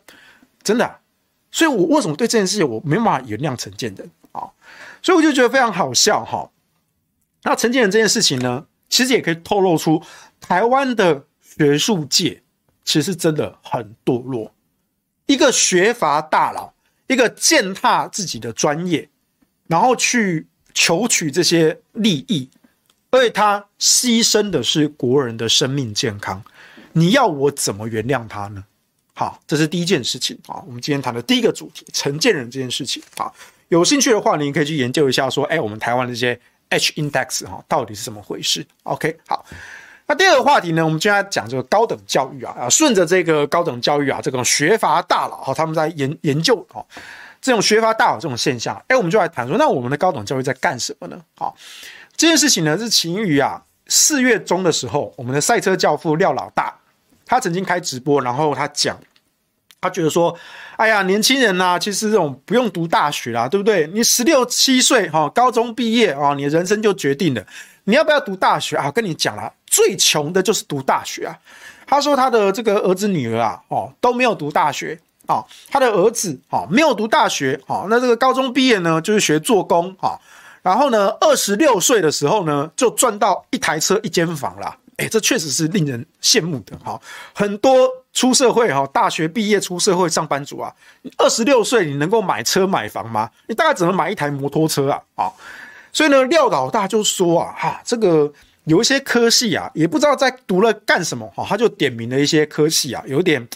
[0.67, 0.99] 真的。
[1.51, 4.51] 所以，我为什么对这件事情我没办法原谅陈建仁啊？
[5.01, 6.51] 所以我就觉得非常好笑哈。
[7.43, 10.03] 那陈建仁这件事情呢，其实也可以透露出
[10.41, 12.43] 台湾的学术界
[12.83, 14.53] 其实真的很堕落，
[15.27, 16.73] 一个学阀大佬。
[17.07, 19.07] 一个践踏自己的专业，
[19.67, 22.49] 然后去求取这些利益，
[23.11, 26.43] 而且他牺牲的是国人的生命健康，
[26.91, 28.65] 你要我怎么原谅他呢？
[29.19, 30.61] 好，这是第一件事情啊。
[30.67, 33.33] 我们今天谈的第一个主题，承建人这件事情啊，
[33.69, 36.39] 有兴趣的话，你可以去研究一下，说，哎，我们台湾的这些
[36.69, 39.43] H index 哈，到底是怎么回事？OK，好，
[40.05, 46.85] 那第二个话题呢，我们今天讲这个高等教育啊啊，顺着这个高等教育啊，这种学阀大佬哈，他们在研研究哦，
[47.41, 51.19] 这种学阀大佬这种现象，哎，我们就来谈说，那我们的高等教育在干什么呢？
[51.35, 51.57] 好，
[52.15, 56.77] 这件事情呢是起因于啊，四月中的时候，我们的赛车教父廖老大，
[57.27, 58.97] 他曾经开直播，然后他讲，
[59.79, 60.35] 他觉得说，
[60.77, 63.85] 哎呀，年轻人呐，其实这种不用读大学啦，对不对？
[63.93, 67.45] 你十六七岁哈，高中毕业啊，你人生就决定了，
[67.83, 68.89] 你要不要读大学啊？
[68.89, 69.53] 跟你讲了。
[69.67, 71.37] 最穷的就是读大学啊！
[71.85, 75.43] 他说他的这个儿子女儿啊，哦都没有读大学啊。
[75.69, 80.17] 他的儿子啊没有读大学啊，那这个高中毕业呢，就是学做工啊。
[80.61, 84.73] 然后呢，二十六岁的时候呢，就赚到一台车一间房了。
[84.97, 86.99] 哎，这确实是令人羡慕的哈。
[87.33, 90.71] 很多出社会哈，大学毕业出社会上班族啊，
[91.17, 93.29] 二十六岁你能够买车买房吗？
[93.47, 95.31] 你大概只能买一台摩托车啊啊！
[95.93, 98.31] 所以呢，廖老大就说啊，哈，这个。
[98.67, 103.47] 有一些科系啊，也不知道在读了干什么哈，他就点名了一些科系啊，有点，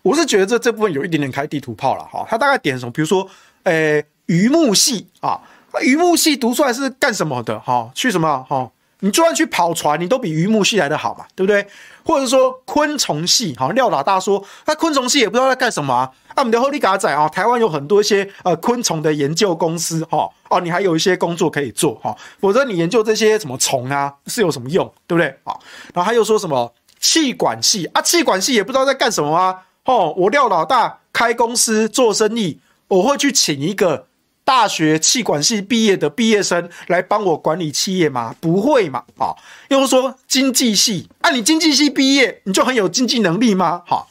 [0.00, 2.24] 我是觉得这这部分有一点点开地图炮了哈。
[2.30, 2.92] 他大概点什么？
[2.92, 3.28] 比如说，
[3.64, 5.40] 诶，渔牧系啊，
[5.82, 7.90] 渔牧系读出来是干什么的哈？
[7.96, 8.70] 去什么哈？
[9.00, 11.66] 你就算去跑船，你都比鱼木系来得好嘛，对不对？
[12.02, 16.10] 或者说昆虫系，哈，廖老大说，他昆虫系也不知道在干什么啊。
[16.28, 25.28] 啊，我们的后利嘎仔啊，台湾有很多一些呃昆虫的研究公司哈，哦，你还有一些工作可以做哈，否则你研究这些什么虫啊是有什么用，对不对？
[25.44, 25.54] 啊，
[25.92, 34.06] 然后他又说什么气管系啊，气管系也不知道在干什么啊，哦，我廖老大开公司做生意，我会去请一个
[34.50, 38.34] 大学气管系毕业的毕业生来帮我管理企业吗？
[38.40, 39.30] 不会嘛，啊，
[39.68, 43.84] 又说经济系啊，你经济系毕业你就很有经济能力吗？
[43.86, 44.04] 哈。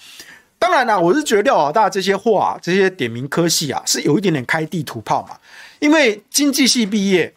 [0.57, 5.35] 当然啦，我是觉得廖老大这些话、啊，这些点名科系啊，是有一点点开地图炮嘛。
[5.79, 7.33] 因为经济系毕业，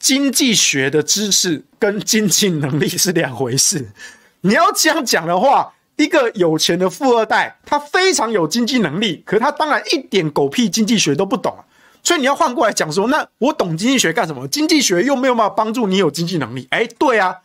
[0.00, 3.88] 经济学的知识跟经济能力是两回事。
[4.42, 11.62] 你要这样讲的话，一个有钱的富二代，他非常有经济能力，可他当然一点狗屁经济学都不懂啊。
[12.02, 14.48] 所以你要换过来讲说，那我懂经济学干什么？
[14.48, 16.66] 经济学又没有办法帮助你有经济能力。
[16.70, 17.38] 哎，对啊。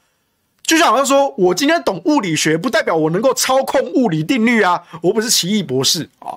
[0.63, 4.83] 就像好像说，我今天懂物理学，不代表我能够操控物理定律啊！
[5.01, 6.35] 我不是奇异博士啊，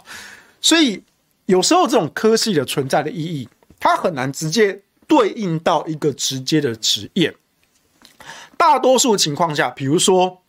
[0.60, 1.02] 所以
[1.46, 3.48] 有时候这种科系的存在的意义，
[3.80, 7.34] 它很难直接对应到一个直接的职业。
[8.56, 10.40] 大多数情况下，比如说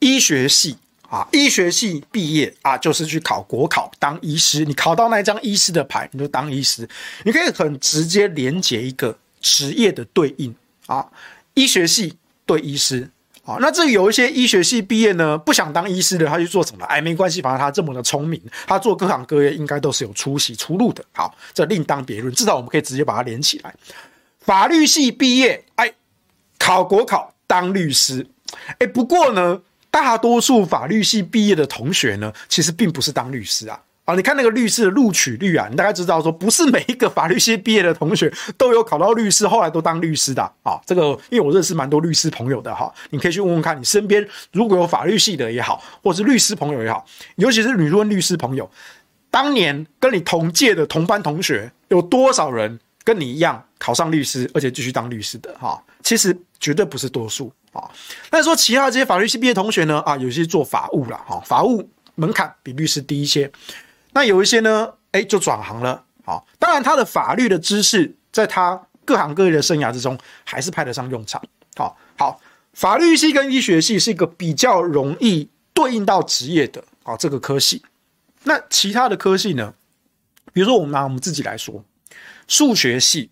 [0.00, 0.76] 医学系
[1.10, 6.88] 啊，医学系毕业啊，就是去考国考当医师，你考到那一张医师的牌，你就当医师，
[7.24, 10.54] 你可以很直接连接一个职业的对应
[10.86, 11.06] 啊，
[11.54, 13.10] 医学系对医师。
[13.42, 16.84] 啊，那这有一些医学系毕业呢，不想当医师的，他去做什么？
[16.84, 21.02] 哎，没关系，反正他这么的聪明，他做各行各业应该都是有出息出路的。
[21.12, 23.74] 好，这另当别论，至少我们可以直接把它连起来。
[24.40, 25.92] 法律系毕业，哎，
[26.58, 28.24] 考国考当律师，
[28.78, 33.80] 哎，不过呢，大多数法律系毕业的同学呢，其实并不是当律师啊。
[34.06, 40.80] 啊，你看那个律师的录取率啊，你大概知道说，不是每一个法律系毕业的同学都有考到律师，后来都当律师的啊。
[40.84, 47.04] 这个，因为我认识蛮多律师朋友的哈，你可以去问问看你身边如果有法律系的也好，或是律师朋友也好，
[47.36, 48.68] 尤其是你问律师朋友，
[49.30, 55.82] 当年跟你同届的同班同学有多少人跟你一样考上律师，而且继续当律师的哈？
[56.04, 57.90] 其实绝对不是多数啊。
[58.28, 63.50] 但是说其他这些法律系毕业同学呢，啊，有些做法务了哈，法务门槛比律师低一些。
[64.12, 66.04] 那有一些呢，哎，就转行了。
[66.24, 71.42] 好，当然他的法律的知识，在他各行各业的生涯之中，还是派得上用场。
[71.76, 72.38] 好，好，
[72.74, 77.82] 法律系跟医学系是一个比较容易对应到职业的啊，这个科系。
[78.44, 79.72] 那其他的科系呢？
[80.52, 81.84] 比如说，我们拿我们自己来说，
[82.48, 83.30] 数学系、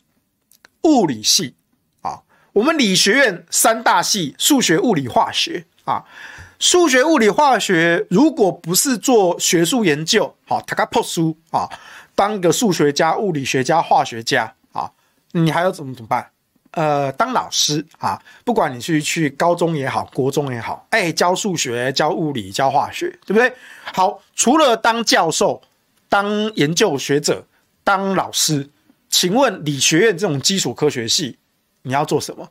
[0.82, 1.54] 物理系
[2.02, 2.22] 啊，
[2.52, 6.04] 我们理学院三大系：数学、物理、化学啊。
[6.58, 11.68] 数学、物理、化学，如果不是做学术研究，好，他个破书啊，
[12.16, 14.90] 当个数学家、物理学家、化学家啊，
[15.30, 16.28] 你还要怎么怎么办？
[16.72, 23.52] 呃，当老师啊，不管你去去高中也好，国中也好，哎，教数学、教物理、教化学，对不对？
[23.94, 25.62] 好，除了当教授、
[26.08, 27.46] 当研究学者、
[27.84, 28.68] 当老师，
[29.08, 31.38] 请问理学院这种基础科学系，
[31.82, 32.48] 你要做什么？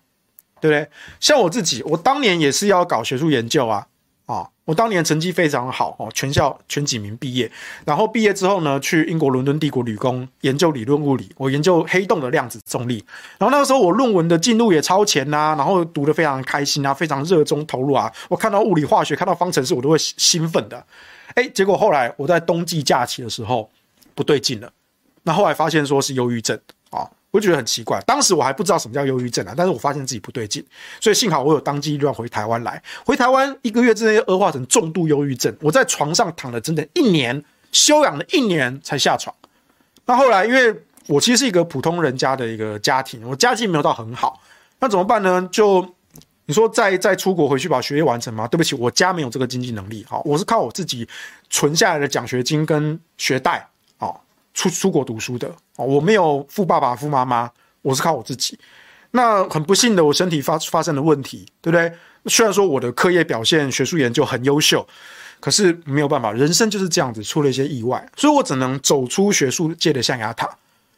[0.59, 0.89] 对不对？
[1.19, 3.87] 像我自己，我当年也是要搞学术研究啊。
[4.25, 7.49] 啊，我当年成绩非常好哦，全校前几名毕业。
[7.85, 13.01] 然后毕业之后呢，去英国伦敦帝国理工研究理论物理，我研究黑洞的量子重力。
[13.37, 18.11] 然后那个时候我论文的进度也超前呐、然后读得非常开心啊，非常热衷投入啊。
[18.27, 20.85] 我看到物理化学，看到方程式，我都会兴奋的。
[21.35, 23.69] 哎，结果后来我在冬季假期的时候
[24.13, 24.69] 不对劲了，
[25.27, 26.57] 那后来发现说是忧郁症
[26.89, 27.99] 啊，我觉得很奇怪。
[28.07, 30.65] 当时我还不知道什么叫忧郁症啊，但是我发现自己不对劲，
[31.01, 32.81] 所以幸好我有当机立断回台湾来。
[33.05, 39.35] 回台湾一个月之内恶化成重度忧郁症，我在床上躺了整整一年，休养了一年才下床。
[40.05, 40.73] 那后来因为
[41.07, 44.41] 我其实是一个普通人家的一个家庭，我家境没有到很好，
[44.79, 45.45] 那怎么办呢？
[45.51, 45.85] 就
[46.45, 48.47] 你说再再出国回去把学业完成吗？
[48.47, 50.05] 对不起，我家没有这个经济能力。
[50.07, 51.05] 好，我是靠我自己
[51.49, 53.67] 存下来的奖学金跟学贷，
[54.57, 55.49] 出出国读书的。
[55.75, 57.49] 我没有富爸爸富妈妈，
[57.83, 58.57] 我是靠我自己。
[59.11, 61.93] 那很不幸的，我身体发发生了问题，对不对？
[62.25, 64.85] 虽然说我的课业表现、学术研究很优秀，
[65.39, 70.49] 可是没有办法，人生就是这样子，出了一些意外，所以我只能走出学术界的象牙塔。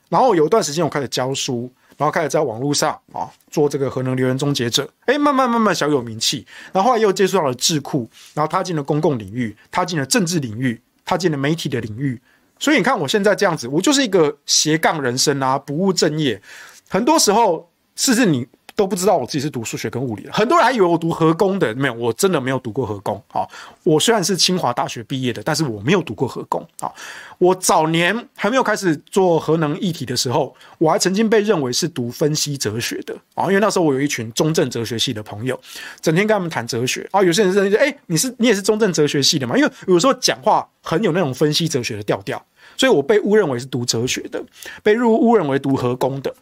[0.07, 6.47] 然后有一段时间，我开始教书，然后开始在网络上啊做这个核能留言终结者，哎，慢慢慢慢小有名气。
[6.72, 12.20] 然后后来又接触到了智库，然后踏进了公共领域，踏进了政治领域，踏进了媒体的领域。
[12.60, 16.39] 所以你看我现在这样子，我就是一个斜杠人生啊，不务正业。
[16.88, 18.47] 很多时候，甚至你。
[18.80, 23.22] 都不知道我自己是读数学跟物理的，很多人还以为我读核工的，没有，我真的没有读过核工。
[23.28, 23.46] 好，
[23.84, 26.66] 我虽然是清华大学毕业的，但是我没有读过核工。
[26.80, 26.96] 好，
[27.40, 35.60] 我早年还没有开始做核能议题的时候，我还曾经被认为是读分析哲学的啊，因为那时候我有一群中正哲学系的朋友，
[36.00, 39.58] 整天跟他们谈哲学啊，有些人认为哎，你是你也是中正哲学系的嘛？
[39.58, 42.42] 因为有时候讲话很有那种分析哲学的调调，
[42.78, 44.42] 所以我被误认为是读哲学的，
[44.82, 46.34] 被误误认为读核工的，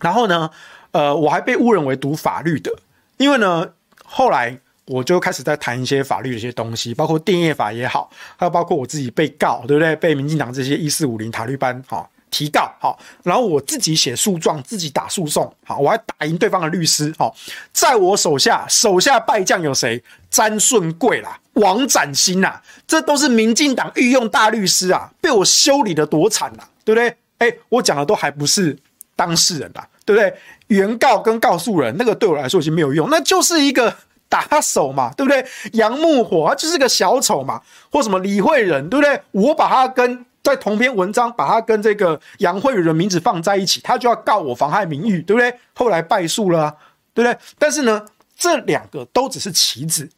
[0.00, 0.48] 然后呢？
[0.92, 2.72] 呃，我还被误认为读法律的，
[3.16, 3.68] 因为呢，
[4.04, 9.94] 后来我就开始在谈一些法律的一些东西，包括电业法也好，还有包括我自己被告，对不对？
[9.96, 17.34] 被民进党这些一四五零塔绿班哈提告，好，然后我自己写诉状，自己打诉讼，好，我还打赢对方的律师，好，
[17.72, 20.02] 在我手下，手下败将有谁？
[20.30, 27.16] 詹顺贵啦，王展新呐，这都是民进党御用大律师啊，被我修理得多惨呐，对不对？
[27.38, 28.76] 哎，我讲的都还不是
[29.16, 30.32] 当事人啦，对不对？
[30.70, 33.94] 原告跟告诉人，那个对我来说已经没有用，那就是一个
[34.30, 35.44] 打手嘛，对不对？
[35.72, 37.60] 杨木火他就是个小丑嘛，
[37.90, 39.20] 或什么李慧仁，对不对？
[39.32, 45.52] 我把他跟在同篇文章把他跟这个杨慧仁的名字放在一起，他就要告我妨害名誉，对不对？
[45.74, 46.74] 后来败诉了啊，
[47.12, 47.36] 对不对？
[47.58, 48.06] 但是呢，
[48.38, 50.08] 这两个都只是棋子，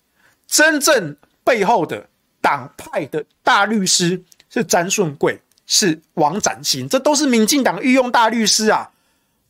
[0.46, 2.06] 真正背后的
[2.42, 8.90] 党派的大律师是詹顺贵，是王展新，这都是民进党御用大律师啊。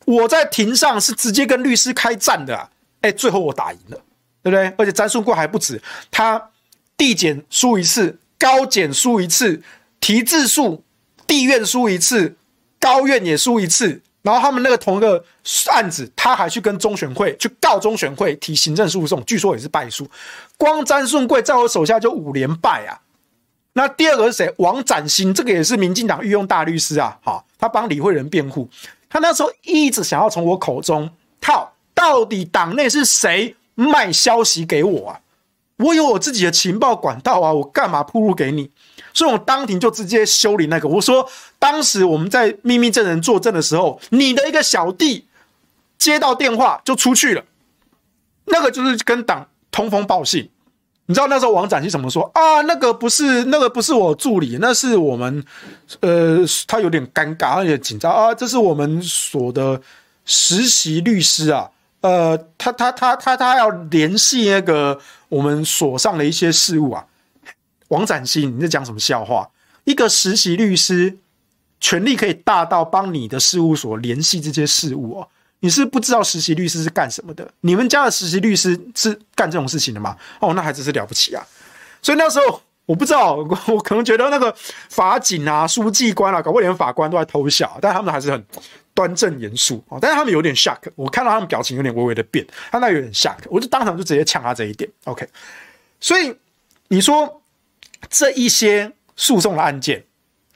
[0.04, 2.68] 我在庭上是直接跟律师开战的，啊，
[3.02, 3.96] 哎，最后我打赢了，
[4.42, 4.72] 对不对？
[4.76, 5.80] 而且詹顺贵还不止，
[6.10, 6.50] 他
[6.96, 9.62] 地检输一次，高检输一次，
[10.00, 10.82] 提自诉，
[11.26, 12.36] 地院输一次，
[12.78, 15.24] 高院也输一次，然后他们那个同一个
[15.70, 20.08] 案子，他还去跟中选会去告中选会提行政诉讼，据说也是败诉。
[20.56, 23.00] 光詹顺贵在我手下就五连败啊。
[23.74, 24.54] 那第二个是谁？
[24.58, 28.68] 王展新，这个也是民进党御用大律师啊，好，他帮李慧仁辩护。
[29.12, 35.20] 他那时候一直想要从我口中套，到底党内是谁卖消息给我啊？
[35.76, 38.70] 我有我自己的情报管道啊，我干嘛铺路给你？
[39.12, 40.88] 所以我当庭就直接修理那个。
[40.88, 45.26] 我说，当时我们在秘密证人作证的时候，你的一个小弟
[45.98, 47.44] 接到电话就出去了，
[48.46, 50.48] 那个就是跟党通风报信。
[51.06, 52.60] 你知道那时候王展新怎么说啊？
[52.62, 55.44] 那个不是那个不是我助理，那是我们，
[56.00, 58.32] 呃，他有点尴尬，有点紧张啊。
[58.34, 59.80] 这是我们所的
[60.24, 61.68] 实习律师啊，
[62.02, 64.98] 呃，他他他他他要联系那个
[65.28, 67.04] 我们所上的一些事务啊。
[67.88, 69.50] 王展新，你在讲什么笑话？
[69.84, 71.18] 一个实习律师
[71.80, 75.28] 权力可以大到帮你的事务所联系这些事务哦。
[75.64, 77.48] 你是不知道实习律师是干什么的？
[77.60, 80.16] 你们家的实习律师是干这种事情的吗？
[80.40, 81.46] 哦，那还真是了不起啊！
[82.02, 84.52] 所以那时候我不知道，我可能觉得那个
[84.88, 88.44] 法警啊、书记官啊，搞不好连法官都在偷笑，但他们还是很
[88.92, 89.98] 端正严肃啊。
[90.00, 94.90] 但是他们有点 shock，我看到他们表情有点微微的变，他那有点 shock，我就当场就直接呛他这一点。
[95.04, 95.28] OK，
[96.00, 96.34] 所以
[96.88, 97.40] 你说
[98.10, 100.04] 这一些诉讼的案件，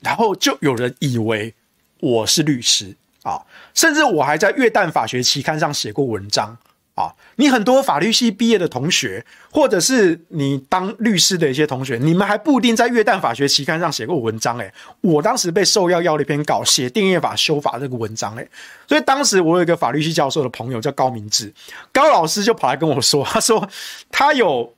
[0.00, 1.54] 然后就有人以为
[2.00, 2.96] 我是律师。
[3.26, 3.42] 啊，
[3.74, 6.56] 甚至我还在《月旦法学期刊》上写过文章
[6.94, 7.10] 啊。
[7.34, 14.72] 你很多法律系毕业的同学，或者是你当律师的一些同学，你们还不一定在《月旦法学期刊》上写过文章诶。
[15.00, 18.48] 我当时被受邀要了一篇稿，写电业法修法这个文章诶。
[18.86, 21.52] 所以当时我有一个法律系教授的朋友叫高明志，
[21.92, 23.68] 高老师就跑来跟我说，他说
[24.12, 24.72] 他有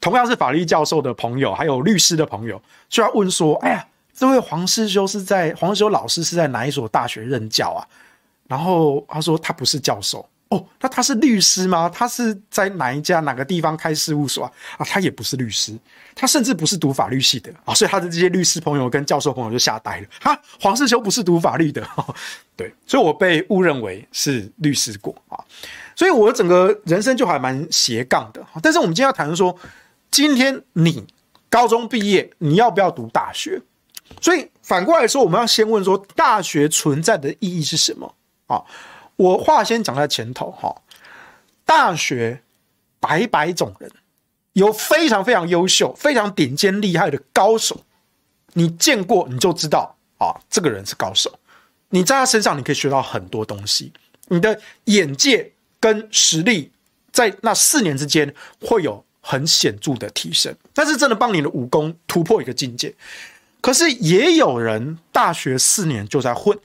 [0.00, 3.86] 同样是法律教授的朋友，还有律师的朋友，就要问说，哎呀。
[4.22, 7.82] 这位黄世修是在黄世修老师是在哪一所大学任教啊？
[8.46, 11.90] 然后他说他不是教授哦，那他是律师吗？
[11.92, 14.52] 他是在哪一家哪个地方开事务所啊？
[14.78, 15.76] 啊，他也不是律师，
[16.14, 20.06] 他甚至不是读法律系的啊，所以他的这些律师朋友跟教授朋友就吓呆了。
[20.20, 22.14] 哈，黄世修不是读法律的，哦，
[22.54, 25.34] 对，所以我被误认为是律师过啊，
[25.96, 28.40] 所以我整个人生就还蛮斜杠的。
[28.62, 29.58] 但是我们今天要谈的说，
[30.12, 31.04] 今天你
[31.50, 33.60] 高中毕业，你要不要读大学？
[34.20, 38.14] 所以反过来说，我们要先问说，大学存在的意义是什么
[38.46, 38.62] 啊？
[39.16, 40.74] 我话先讲在前头哈，
[41.64, 42.42] 大学
[42.98, 43.90] 百百种人，
[44.54, 47.82] 有非常非常优秀、非常顶尖厉害的高手，
[48.54, 51.38] 你见过你就知道啊，这个人是高手。
[51.90, 53.92] 你在他身上你可以学到很多东西，
[54.28, 56.72] 你的眼界跟实力
[57.12, 62.94] 在那四年之间会有很显著的提升，但是真的帮你的武功突破一个境界。
[63.62, 66.58] 可是也有人大学四年就在混。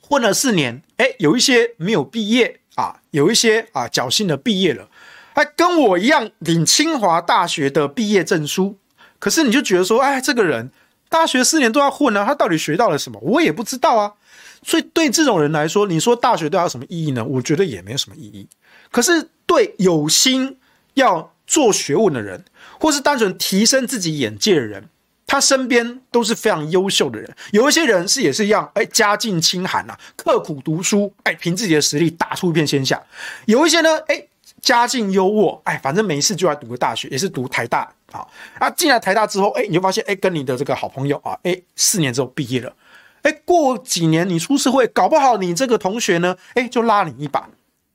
[0.00, 4.88] 混了四年，哎，有一些没有毕业啊，有一些啊侥幸的毕业了，
[5.34, 8.78] 还跟我一样领清华大学的毕业证书。
[9.18, 10.70] 可是你就觉得说，哎，这个人
[11.08, 13.20] 大学四年都要混呢，他到底学到了什么？
[13.20, 14.14] 我也不知道啊。
[14.62, 17.24] 所以对这种人来说，你说大学对他有什么意义呢？
[17.24, 18.48] 我觉得也没有什么意义。
[18.90, 20.58] 可是对有心
[20.94, 22.44] 要做学问的人，
[22.78, 24.88] 或是单纯提升自己眼界的人。
[25.30, 33.00] 他身边都是非常优秀的人，有一些人是也是一样，哎，家境清寒呐，刻苦读书，哎，凭自己的实力打出一片天下。
[33.44, 34.26] 有一些呢，哎，
[34.60, 38.26] 家境优渥，哎，反正没事就来读个大学，也是读台大啊。
[38.58, 42.74] 啊，进来台大之后，哎，你就发现，哎，跟你的这个好朋友啊，哎，四年之后毕业了，
[43.22, 47.48] 哎，过几年你出社会，搞不好你这个同学呢，哎，就拉你一把，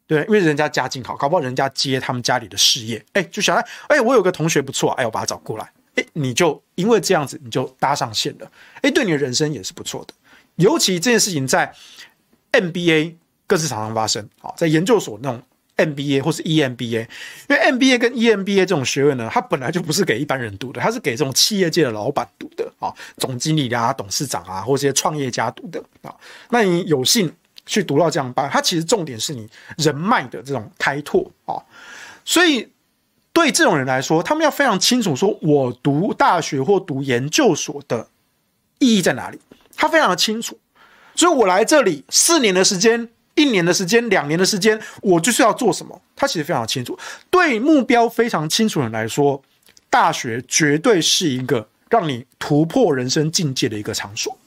[0.07, 5.69] 对，因为人家家境好，搞不好人家接他们家里的事业，哎，就想，哎，我有个同学不错，哎，我把他找过来。
[5.95, 8.51] 哎，你就因为这样子，你就搭上线了。
[8.81, 10.13] 哎，对你的人生也是不错的。
[10.55, 11.73] 尤其这件事情在
[12.51, 13.15] MBA
[13.47, 14.29] 更是常常发生。
[14.39, 15.41] 好，在研究所那种
[15.77, 17.07] MBA 或是 EMBA，
[17.49, 26.15] 因为 MBA 跟 EMBA 这种学位呢，它本来就不是给一般人读的，它是给这种企业界的老板读的啊，总经理啊、董事长啊，或这些创业家读的啊。
[26.49, 27.33] 那你有幸
[27.65, 31.55] 去读到这样班，它其实重点是你人脉的这种开拓啊，
[32.25, 32.67] 所以。
[33.35, 38.07] 对这种人来说，他们要非常清楚说，我读大学或读研究所的
[38.79, 39.37] 意义在哪里。
[39.75, 40.57] 他非常的清楚，
[41.15, 46.01] 所以我来这里四年的时间、一年的时间、两年的时间，我就是要做什么。
[46.15, 46.97] 他其实非常清楚，
[47.29, 49.43] 对目标非常清楚的人来说，
[49.89, 54.37] 大学绝对是一个让你突破人生境界的一个场所。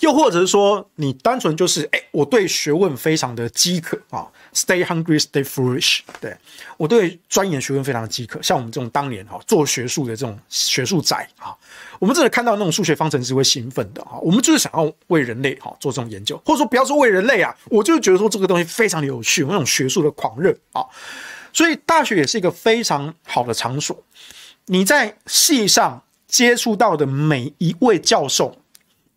[0.00, 6.00] 又或者是说，你单纯就是，哎，我对学问非常的饥渴啊，stay hungry, stay foolish。
[6.20, 6.36] 对，
[6.76, 11.56] 我对钻研学问非常的饥渴，像我们这种当年哈做学术的这种学术仔啊，
[11.98, 20.84] 我们真的看到那种数学方程式会兴奋的哈，我们就是想要为人类哈做这种研究，或者说不要说为人类啊，我就是觉得说这个东西非常的有趣，那种学术的狂热啊，
[21.52, 24.00] 所以大学也是一个非常好的场所。
[24.66, 28.56] 你在系上接触到的每一位教授，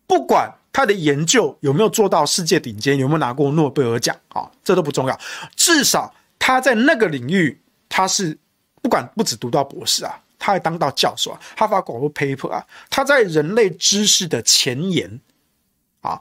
[0.06, 2.98] 不管他的研究有没有做到世界顶尖？
[2.98, 4.14] 有没有拿过诺贝尔奖？
[4.28, 5.18] 啊，这都不重要。
[5.54, 7.58] 至少他在那个领域，
[7.88, 8.36] 他是
[8.82, 15.18] 不管不止读到博士啊，他还当到教授啊，他发广播 paper 啊，他在人类知识的前沿
[16.02, 16.20] 啊，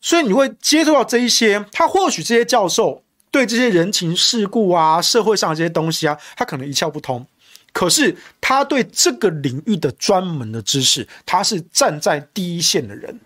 [0.00, 1.62] 所以你会接触到这一些。
[1.70, 7.26] 他或许这些教授对这些人情世故啊、社会上这些东西啊，他可能一窍不通。
[7.74, 13.20] 可是他对这个领域的专门的知识，他是站在第一线的人。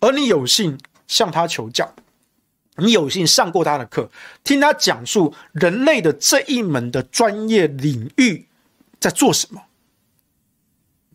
[0.00, 1.94] 而你有幸向他求教，
[2.76, 4.10] 你有幸上过他的课，
[4.42, 8.46] 听他讲述人类的这一门的专业领域
[8.98, 9.62] 在做什么，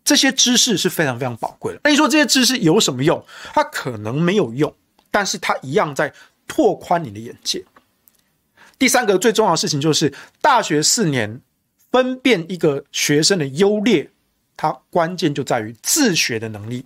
[0.03, 1.81] 这些知识是非常非常宝贵的。
[1.83, 3.25] 那你说这些知识有什么用？
[3.53, 4.73] 它可能没有用，
[5.09, 6.13] 但是它一样在
[6.47, 7.65] 拓宽你的眼界。
[8.77, 11.41] 第三个最重要的事情就是，大学四年
[11.91, 14.11] 分辨一个学生的优劣，
[14.57, 16.85] 它关键就在于自学的能力。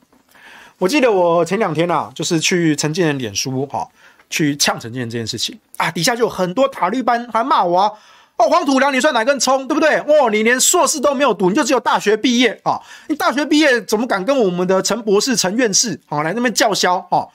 [0.80, 3.86] 我记得我前两天啊，就是去陈建仁脸书哈，
[4.30, 7.92] 去呛陈建仁这件事情啊，底下就有很多塔绿班还骂我啊，
[8.38, 9.98] 哦，黄土良你算哪根葱，对不对？
[9.98, 12.80] 哦，你连硕士都没有读，你就只有大学毕业啊？
[13.10, 17.28] 你大学毕业怎么敢跟我们的陈博士、陈院士啊来那边叫嚣啊？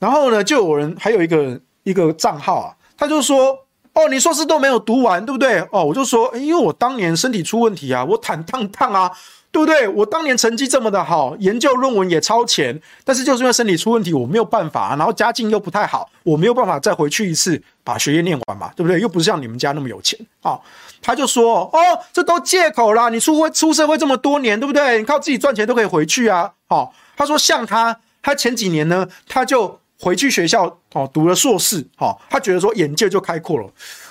[0.00, 3.56] 然后呢，就有人还有一个一个账号啊，他就说，
[3.92, 5.60] 哦，你硕士都没有读完，对不对？
[5.70, 9.12] 哦，我就说，因为我当年身体出问题啊，我坦荡荡啊。
[9.54, 9.86] 对不对？
[9.86, 19.00] 我当年成绩这么的好，研究论文也超前，但是就是因为身体出问题，我没有办法，然后家境又不太好，我没有办法再回去一次把学业念完嘛，对不对？
[19.00, 20.58] 又不是像你们家那么有钱啊。
[21.00, 21.78] 他就说：“哦，
[22.12, 24.98] 这都借口啦，你出会出社会这么多年，对不对？
[24.98, 33.66] 你靠自己赚钱都可以回去啊。”哦，他说像他，他前几年呢，他就回去学校哦，读了硕士，哦，他觉得说眼界就开阔了。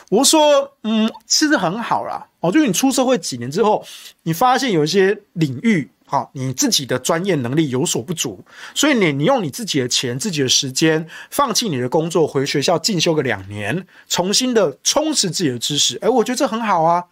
[0.10, 3.86] 我说，嗯，其实很好啦，哦，就是你出社会几年之后，
[4.24, 17.06] 你发现有一些领域，哈，你自己的专业能力有所不足，所以你你用你自己的钱、自己的时间，放弃你的工作，回学校进修个两年，重新的充实自己的知识，哎，我觉得这很好啊。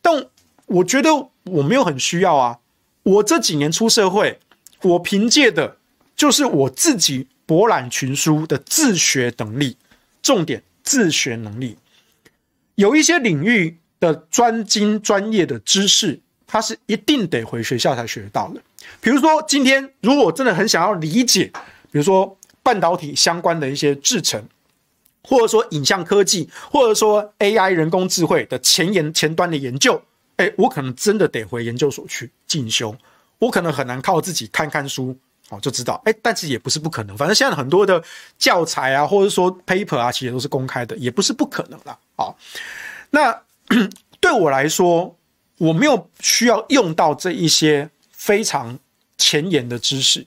[0.00, 0.24] 但
[0.66, 1.10] 我觉得
[1.44, 2.58] 我没有很需要啊，
[3.02, 4.38] 我这几年出社会，
[4.82, 5.76] 我凭借的
[6.16, 7.28] 就是我自己。
[7.46, 9.76] 博览群书的自学能力，
[10.22, 11.76] 重点自学能力，
[12.74, 18.62] 有一些领域的专精专业的知识，它是一定得回学校才学得到的。
[19.00, 21.50] 比如说，今天如果真的很想要理解，
[21.90, 24.46] 比如说半导体相关的一些制程，
[25.22, 30.02] 或者说影像科技，或者说 AI 人工智慧的前沿前端的研究，
[30.36, 32.96] 哎，我可能真的得回研究所去进修，
[33.38, 35.16] 我可能很难靠自己看看书。
[35.50, 37.14] 哦，就知道，哎，但是也不是不可能。
[37.18, 38.02] 反正现在很多的
[38.38, 41.98] 教材啊，或者说 paper 啊，其实都是公开的，也不是不可能啦。
[42.16, 42.34] 好，
[43.10, 43.42] 那
[44.20, 45.14] 对我来说，
[45.58, 48.78] 我没有需要用到这一些非常
[49.18, 50.26] 前沿的知识，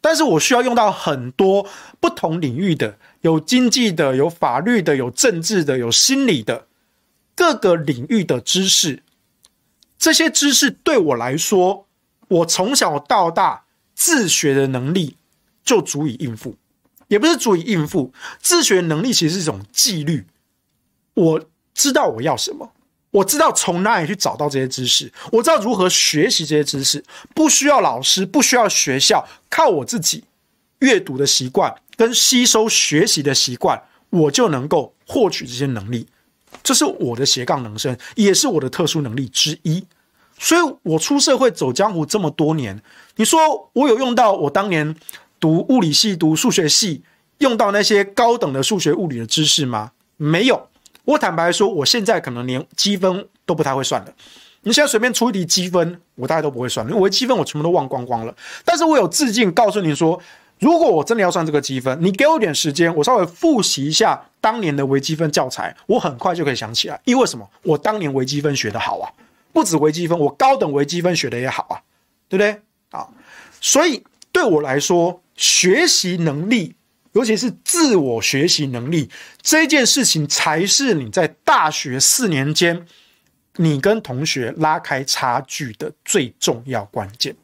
[0.00, 1.68] 但是我需要用到很多
[1.98, 6.68] 不同领域的，有经济的，有法律的，有政治的，有心理的，
[7.34, 9.02] 各个领域的知识。
[9.98, 11.88] 这些知识对我来说，
[12.28, 13.64] 我从小到大。
[13.96, 15.16] 自学的能力
[15.64, 16.54] 就足以应付，
[17.08, 18.12] 也不是足以应付。
[18.40, 20.26] 自学能力其实是一种纪律。
[21.14, 21.44] 我
[21.74, 22.70] 知道我要什么，
[23.10, 27.02] 我知道从哪里去找到这些知识，我知道如何学习这些知识，
[27.34, 30.24] 不需要老师，不需要学校，靠我自己
[30.80, 36.06] 阅读的习惯跟吸收学习的习惯，我就能够获取这些能力。
[36.62, 39.82] 这是我的斜杠人生，也是我的特殊能力之一。
[40.38, 42.82] 所以，我出社会走江湖这么多年，
[43.16, 44.94] 你说我有用到我当年
[45.40, 47.02] 读物理系、读数学系
[47.38, 49.92] 用到那些高等的数学物理的知识吗？
[50.16, 50.68] 没有。
[51.04, 54.12] 我坦白说，我现在可能连积分都不太会算了。
[54.62, 58.34] 你现在随便出一题积分，我大概都不会算，因为我积分我全部都忘光光了。
[58.64, 60.20] 但是我有自信告诉你说，
[60.58, 67.00] 如果我真的要算这个积分，你给我点时间，我稍微复习一下当年的微积分教材，我很快就可以想起来。
[67.04, 67.48] 因为什么？
[67.62, 69.08] 我当年微积分学得好啊。
[69.56, 71.80] 不止微积分，我高等微积分学的也好啊，
[72.28, 72.60] 对不对？
[72.90, 73.08] 啊，
[73.58, 76.74] 所以对我来说，学习能力，
[77.12, 79.08] 尤其是自我学习能力
[79.40, 82.86] 这件事情，才是你在大学四年间，
[83.54, 87.34] 你跟同学拉开差距的最重要关键。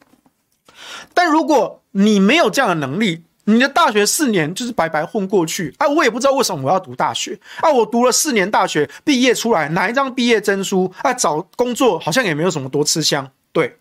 [1.15, 5.89] 但如果你没有这样的能力，你的大学四年就是白白混过去啊！
[5.89, 7.69] 我也不知道为什么我要读大学啊！
[7.71, 13.29] 我读了四年大学，毕业出来拿一张毕业证书啊，找工作好像也没有什么多吃香。
[13.51, 13.79] 对，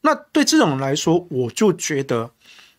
[0.00, 2.32] 那对这种人来说，我就觉得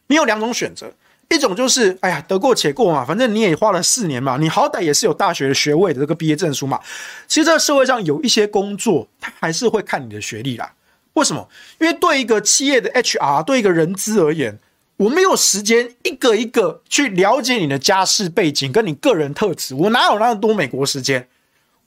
[0.08, 0.94] 你有两种选择：
[1.30, 6.78] 一种就是哎呀，得过且过嘛，反正你也花了四年嘛，你好歹也是有大学的学位的这个毕业证书嘛。
[7.26, 10.74] 其实这个社会上有一些工作，他还是会看你的学历啦。
[11.14, 11.48] 为什么？
[11.80, 14.60] 因为对一个企业的 HR，对一个人资而言。
[15.02, 21.28] 我没有时间一个一个去了解你的家世背景跟你个人特质，我哪有那么多美国时间？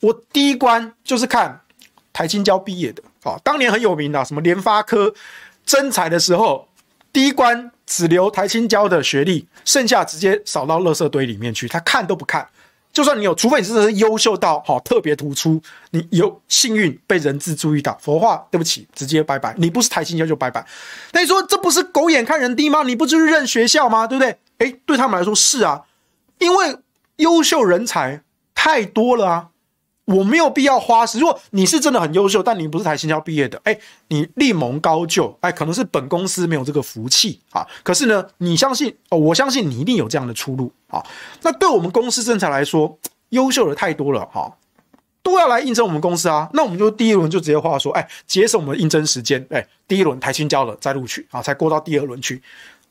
[0.00, 1.60] 我第一关就是看
[2.12, 5.14] 台青交毕业的，啊，当年很有名的，什么联发科
[5.64, 6.66] 征才的时候，
[7.12, 12.48] 第一关只留台青交的学历，剩下直接扫到垃圾堆里面去，他看都不看。
[12.94, 19.52] 就算你有，除非你真的是优秀到好特别突出，你有幸运被人质注意到，否则话对不起，直接拜拜。
[19.58, 20.64] 你不是台清交就拜拜。
[21.12, 22.84] 那你说这不是狗眼看人低吗？
[22.84, 24.06] 你不就是认学校吗？
[24.06, 24.38] 对不对？
[24.58, 25.82] 诶，对他们来说是啊，
[26.38, 26.78] 因为
[27.16, 28.22] 优秀人才
[28.54, 29.48] 太多了啊。
[30.06, 31.18] 我没有必要花时。
[31.18, 33.78] 如果你是真的很优秀，但你不是台新交毕业的，哎，
[34.08, 37.66] 你另谋高就，哎，可能是本公司没有这个福气啊。
[37.82, 41.02] 可是呢，你相信哦，我相信你一定有这样的出路啊。
[41.42, 42.98] 那对我们公司政策来说，
[43.30, 44.56] 优秀的太多了哈，
[45.22, 46.50] 都要来应征我们公司啊。
[46.52, 52.42] 那我们就第一轮就直接话说，哎，节省我们应征时间，哎，第一轮台新交了再录取啊，才过到第二轮去，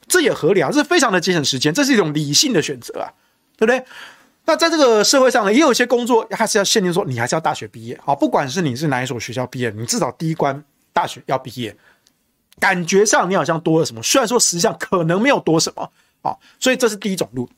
[0.08, 3.14] 这也合理啊，这是非常的节省时间，这是一种理性的选择啊，
[3.56, 3.86] 对不对？
[4.46, 8.14] 那在这个社会上呢，也有一些工作还是要限定说，你还是要大学毕业啊。
[8.14, 11.76] 不管是你是哪一所学校毕业，你至少第一关大学要毕业。
[12.60, 15.92] 感觉上你好像多了什么，虽然说实际上可能没有多什么
[16.22, 16.36] 啊。
[16.60, 17.50] 所以这是第一种路。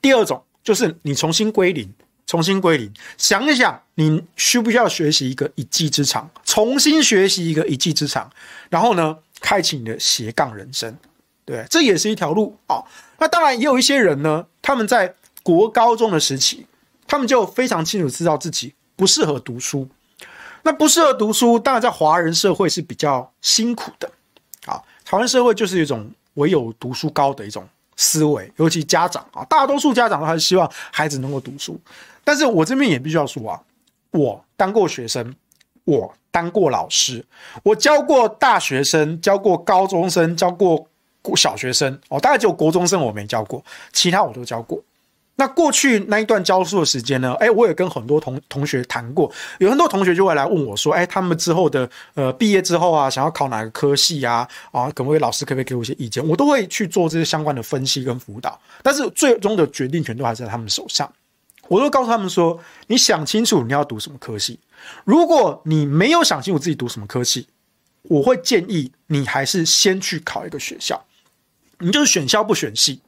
[0.00, 1.92] 第二种就是你重新归零，
[2.26, 8.30] 重新归零，想一想你需不需要学习一个一技之长，重新学习一个一技之长，
[8.70, 10.96] 然后呢，开启你的斜杠人生。
[11.44, 12.82] 对，这也是一条路啊。
[13.18, 16.66] 那当然也有一些人呢，他们在国高中的时期，
[17.06, 19.88] 他们就非常清楚知道自己不适合读书。
[20.62, 24.10] 那不适合读书，当然在华人社会是比较辛苦的。
[24.66, 27.66] 啊，华人社会就是一种唯有读书高的一种
[27.96, 31.80] 思维，尤其家长啊，大多数家长都还是希望孩子能够读书。
[32.22, 33.58] 但是我这边也必须要说啊，
[34.10, 35.34] 我当过学生，
[35.84, 37.24] 我当过老师，
[37.62, 40.86] 我教过大学生，教过高中生，教过
[41.34, 43.64] 小学生，哦，大概只有国中生我没教过，
[43.94, 44.78] 其他我都教过。
[45.40, 47.32] 那过去那一段教书的时间呢？
[47.40, 54.46] 哎，我也跟很多同同学谈过，有很多同学就会来问我说：“哎，他们之后的呃毕业之后啊，想要考哪个科系啊？
[54.70, 61.10] 啊，各位老师可不可以给我一些意见？”我都会去做这些相关的分析跟辅导，但是最终的决定权都还在他们手上。
[61.68, 64.60] 我都告诉他们说：“你想清楚你要读什么科系。
[65.04, 67.48] 如果你没有想清楚自己读什么科系，
[68.02, 71.02] 我会建议你还是先去考一个学校，
[71.78, 73.00] 你就是选校不选系。”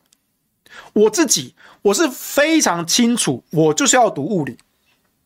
[0.95, 4.57] 我自己我是非常清楚，我就是要读物理，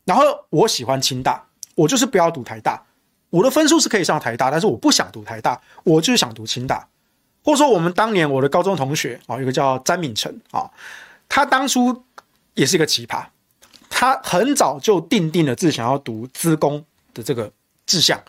[0.05, 2.83] 然后我喜欢清大，我就是不要读台大。
[3.31, 6.89] 我的分数是可以上台大，但是我不想读台大，我就是想读清大。
[7.45, 10.71] 或者说，我们当年我的高中同学啊，有个叫詹敏成啊，
[11.29, 12.05] 他当初
[12.55, 13.25] 也是一个奇葩，
[13.91, 17.53] 他很早就定定了自己想要读资工的这个
[17.85, 18.21] 志向，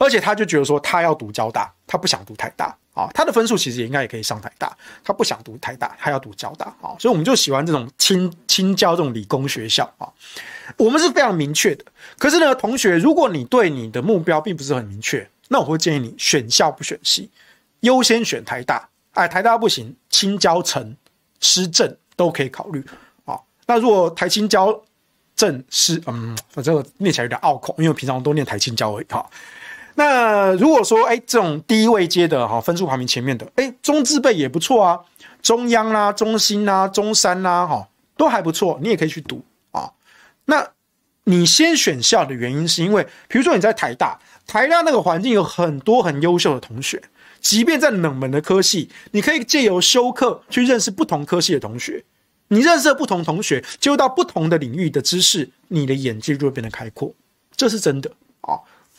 [0.00, 2.74] 而且他就觉得说他要读交大，他不想读台大。
[2.92, 10.10] 啊，他的分数其实也应该也可以上台大，他不想读台大，他要读交大啊，所以我们就喜欢这种清清交这种理工学校啊。
[10.76, 11.84] 我们是非常明确的。
[12.18, 17.30] 可是呢，同学，如果你对你的目标并不是很明确，那我会建议你选校不选系，
[17.80, 18.88] 优先选台大。
[19.12, 20.96] 哎，台大不行，清交成
[21.38, 22.84] 师政都可以考虑
[23.24, 23.38] 啊。
[23.66, 24.78] 那如果台清交
[25.36, 29.24] 正师，嗯，我这个念起来有点拗口，因为我平常都念台清交而已哈。
[29.94, 35.00] 那如果说，哎，这种低位阶的哈，分数排名前面的，哎，中字辈也不错啊，
[35.42, 39.90] 中央啦、啊、中心啦、啊、中山啦，哈，都还不错，你也可以去读啊。
[40.46, 40.66] 那
[41.24, 47.02] 你先选校的原因，是因为，比如说你在台大，台大那个环境有很多很优秀的同学，
[47.40, 52.04] 即便在冷门的科系，你可以借由修课去认识不同科系的同学，
[52.48, 57.12] 你认识了不同同学，接触到不同的领域的知识，你的眼界就会变得开阔，
[57.54, 58.10] 这是真的。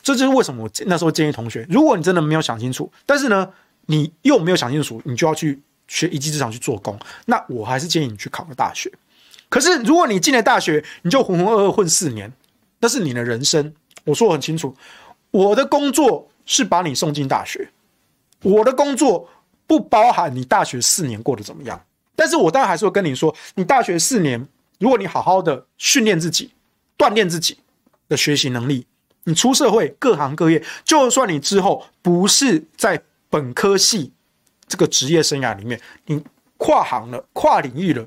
[0.02, 3.48] 这就是为什么我那时候建议同学，如果你真的没有想清楚，但是呢，
[3.86, 8.92] 你又没有想清楚，你就要去学一技之长去做工，那我还是建议你去考个大学。
[9.48, 12.32] 可是如果你进了大学，你就浑浑噩噩混四年，
[12.80, 13.72] 那是你的人生。
[14.04, 14.74] 我说我很清楚，
[15.30, 17.70] 我的工作是把你送进大学，
[18.42, 19.28] 我的工作
[19.66, 21.80] 不包含你大学四年过得怎么样。
[22.16, 24.48] 但是我当然还是会跟你说，你大学四年，
[24.80, 26.50] 如果你好好的训练自己，
[26.98, 27.58] 锻炼自己
[28.08, 28.86] 的学习能力。
[29.24, 34.12] 你出社会，各行各业，就算你之后不是在本科系
[34.66, 36.22] 这个职业生涯里面，你
[36.56, 38.06] 跨行了、跨领域了，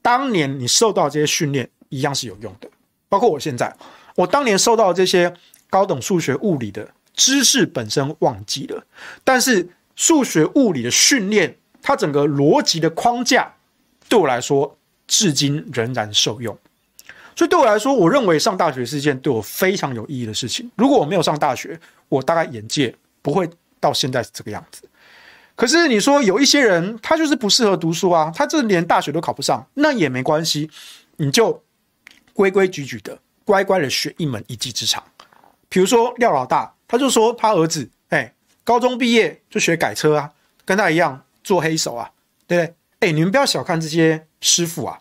[0.00, 2.68] 当年你受到这些训练一样是有用的。
[3.08, 3.76] 包括我现在，
[4.16, 5.34] 我当年受到这些
[5.68, 8.84] 高等数学、物理的知识本身忘记了，
[9.24, 13.52] 但是数学、物理的训练，它整个逻辑的框架，
[14.08, 16.56] 对我来说，至今仍然受用。
[17.40, 20.70] 所以对我来说，我认为上大学是一件对我非常有意义的事情。
[20.76, 21.80] 如果我没有上大学，
[22.10, 23.48] 我大概眼界不会
[23.80, 24.82] 到现在这个样子。
[25.56, 30.70] 可是你说有一些人，他就是不适合读书啊，他这连大学都考不上，那也没关系，
[31.16, 31.64] 你就
[32.34, 35.02] 规规矩矩的、乖乖的学一门一技之长。
[35.70, 38.34] 比如说廖老大，他就说他儿子，哎，
[38.64, 40.30] 高中毕业就学改车啊，
[40.66, 42.10] 跟他一样做黑手啊，
[42.46, 42.74] 对不对？
[43.08, 45.00] 哎，你们不要小看这些师傅啊。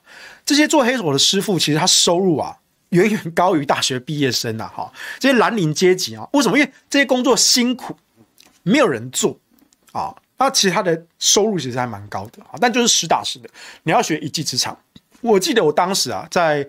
[0.49, 2.57] 这些做黑手的师傅，其实他收入啊，
[2.89, 4.67] 远远高于大学毕业生啊！
[4.75, 6.57] 哈，这些蓝领阶级啊，为什么？
[6.57, 7.95] 因为这些工作辛苦，
[8.63, 9.37] 没有人做
[9.91, 10.11] 啊。
[10.39, 13.49] 那其实他的收入其实还蛮高的啊，但就是实打实的，
[13.83, 14.75] 你要学一技之长。
[15.21, 16.67] 我记得我当时啊，在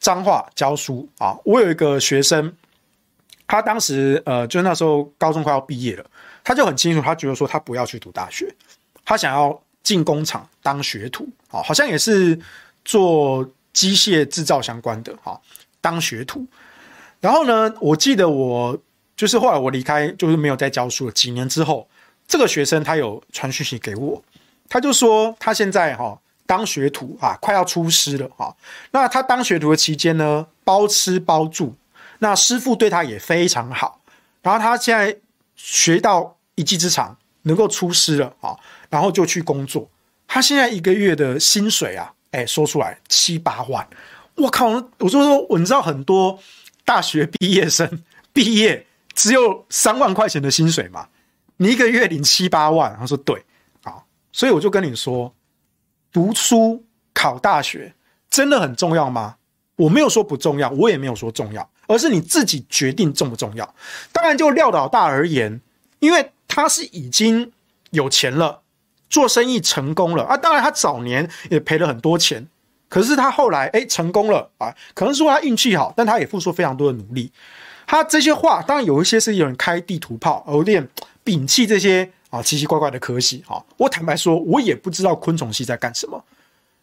[0.00, 2.52] 彰化教书啊，我有一个学生，
[3.46, 6.04] 他当时呃，就那时候高中快要毕业了，
[6.42, 8.52] 他就很清楚，他觉得说他不要去读大学，
[9.04, 12.36] 他想要进工厂当学徒啊，好像也是。
[12.84, 15.40] 做机械制造相关的哈，
[15.80, 16.46] 当学徒。
[17.20, 18.76] 然后呢，我记得我
[19.16, 21.12] 就是后来我离开，就是没有再教书了。
[21.12, 21.88] 几年之后，
[22.26, 24.22] 这个学生他有传讯息给我，
[24.68, 28.54] 他就说他现在哈当学徒啊，快要出师了哈。
[28.90, 31.76] 那他当学徒的期间呢，包吃包住，
[32.18, 34.00] 那师傅对他也非常好。
[34.42, 35.16] 然后他现在
[35.54, 38.58] 学到一技之长，能够出师了啊，
[38.90, 39.88] 然后就去工作。
[40.26, 42.12] 他现在一个月的薪水啊。
[42.32, 43.86] 哎，说出来七八万，
[44.34, 44.68] 我靠！
[44.98, 46.38] 我就说，我知道很多
[46.84, 48.02] 大学毕业生
[48.32, 51.08] 毕业只有三万块钱的薪水嘛？
[51.58, 53.44] 你一个月领七八万，他说对，
[53.84, 55.32] 好，所以我就跟你说，
[56.10, 57.94] 读书考大学
[58.30, 59.36] 真的很重要吗？
[59.76, 63.74] 我没有说不重要，我也没有说重要，而是你自己决定重不重要。
[64.10, 65.60] 当然，就廖老大而言，
[65.98, 67.52] 因为他是已经
[67.90, 68.62] 有钱了。
[69.12, 70.34] 做生意成功了啊。
[70.36, 72.48] 当然，他早年也赔了很多钱，
[72.88, 74.74] 可是他后来哎成功了啊。
[74.94, 77.30] 可能说他运气好，但他也付出非常多的努力。
[77.86, 80.88] 他这些话，当然有一些是有人开地图炮，有点
[81.22, 83.62] 摒弃这些啊奇奇怪怪的科系啊。
[83.76, 86.24] 我坦白说，我也不知道昆虫系在干什么。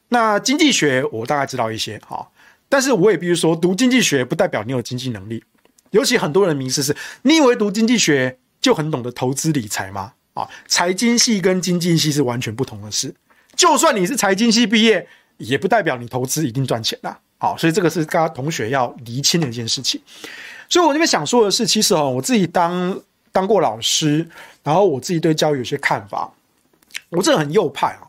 [0.09, 2.27] 那经济学我大概知道一些哈，
[2.67, 5.43] 但是我也必须说，读经济学不代表你有经济能力。
[5.91, 10.13] 尤其很多人的名思是，你以为读经济学就很懂得投资理财吗？
[10.39, 13.13] 啊，财经系跟经济系是完全不同的事。
[13.55, 15.05] 就算你是财经系毕业，
[15.37, 17.15] 也不代表你投资一定赚钱呐。
[17.37, 20.01] 好，所以这个是大家同学要厘清的一件事情。
[20.69, 22.99] 所以我这边想说的是，其实哦，我自己当
[23.31, 24.27] 当过老师，
[24.63, 26.31] 然后我自己对教育有些看法。
[27.09, 28.07] 我这很右派啊，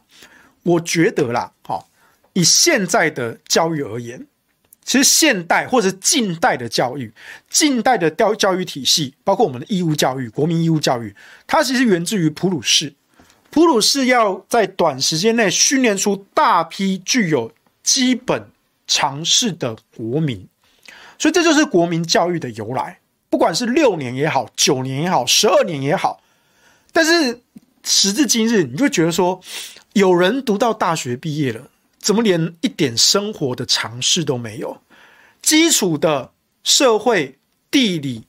[0.63, 1.89] 我觉得啦，好，
[2.33, 4.27] 以现在的教育而言。
[4.91, 7.15] 其实现代或者近代的教育，
[7.49, 11.15] 近代的教教育体系，包括我们的义务教育、国民义务教育，
[11.47, 12.93] 它其实源自于普鲁士。
[13.51, 17.53] 普鲁士要在短时间内训练出大批具有
[17.85, 18.49] 基本
[18.89, 20.49] 常识的国民，
[21.17, 22.99] 所以这就是国民教育的由来。
[23.29, 26.21] 不管是六年也好，九年也好，十二年也好，
[26.91, 27.41] 但是
[27.85, 29.41] 时至今日，你就觉得说，
[29.93, 31.69] 有人读到大学毕业了。
[32.01, 34.81] 怎么连一点生活的常识都没有？
[35.43, 36.33] 基础的
[36.65, 37.39] 社会、
[37.71, 38.25] 地理，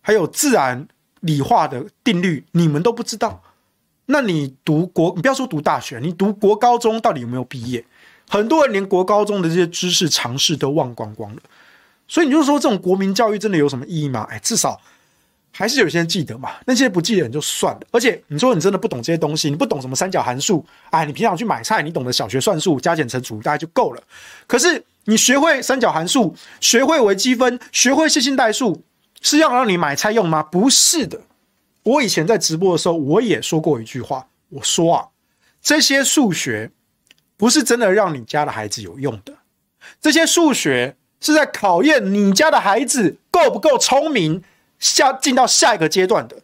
[0.00, 0.86] 还有自然、
[1.20, 3.42] 理化的定律，你们都不知道？
[4.06, 7.84] 那你读国，你不要说读大学，你读国高中到底有没有毕业？
[8.28, 11.42] 很多人连国高中的这些知识常识都忘光光了。
[12.08, 14.26] 所以你就说这种国民教育真的有什么意义吗？
[14.28, 14.80] 哎，至少。
[15.54, 17.80] 还是有些人记得嘛，那些不记得人就算了。
[17.90, 24.02] 而且你说你真的不懂这些东西，你不懂什么三角函数，哎，你平常去买菜，你懂得小学算术、加减乘除大概就够了。
[24.46, 28.82] 可是你学会三角函数，学会微积分，学会线性代数，
[29.20, 30.42] 是要让你买菜用吗？
[30.42, 31.20] 不是的。
[31.82, 35.08] 我以前在直播的时候，我也说过一句话，我说啊，
[35.60, 36.70] 这些数学
[37.36, 39.34] 不是真的让你家的孩子有用的，
[40.00, 44.42] 这些数学是在考验你家的孩子够不够聪明。
[44.82, 46.36] 下进到下一个阶段的，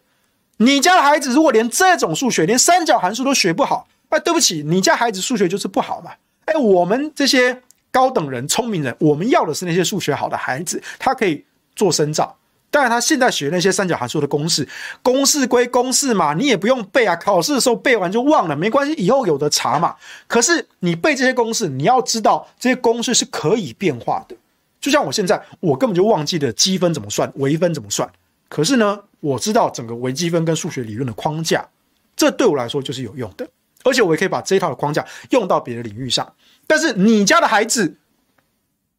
[0.57, 6.11] 你家的孩子如果连这种数学，连三角函数都学不好，哎，对不起，你家孩子数学就是不好嘛。
[6.45, 7.61] 哎，我们这些
[7.91, 11.43] 高等人、聪明人，我们要的是那些数学好的孩子，他可以
[11.75, 12.35] 做深造。
[12.71, 14.67] 当然，他现在学那些三角函数的公式，
[15.03, 19.95] 公式归公式嘛，你也不用背啊，考试的时候背完就忘了，没关系，以后有的查嘛。
[20.27, 24.35] 可是你背这些公式，你要知道这些公式是可以变化的。
[24.79, 28.07] 就像我现在，我根本就忘记了积分怎么算，微分怎么算。
[28.49, 31.69] 可是呢，我知道整个微积分跟数学理论的框架，
[32.15, 33.47] 这对我来说就是有用的，
[33.83, 36.33] 而且我也可以把这一套的框架用到别的领域上。
[36.67, 37.95] 但是你家的孩子，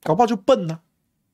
[0.02, 0.88] 搞不好就笨呢、啊？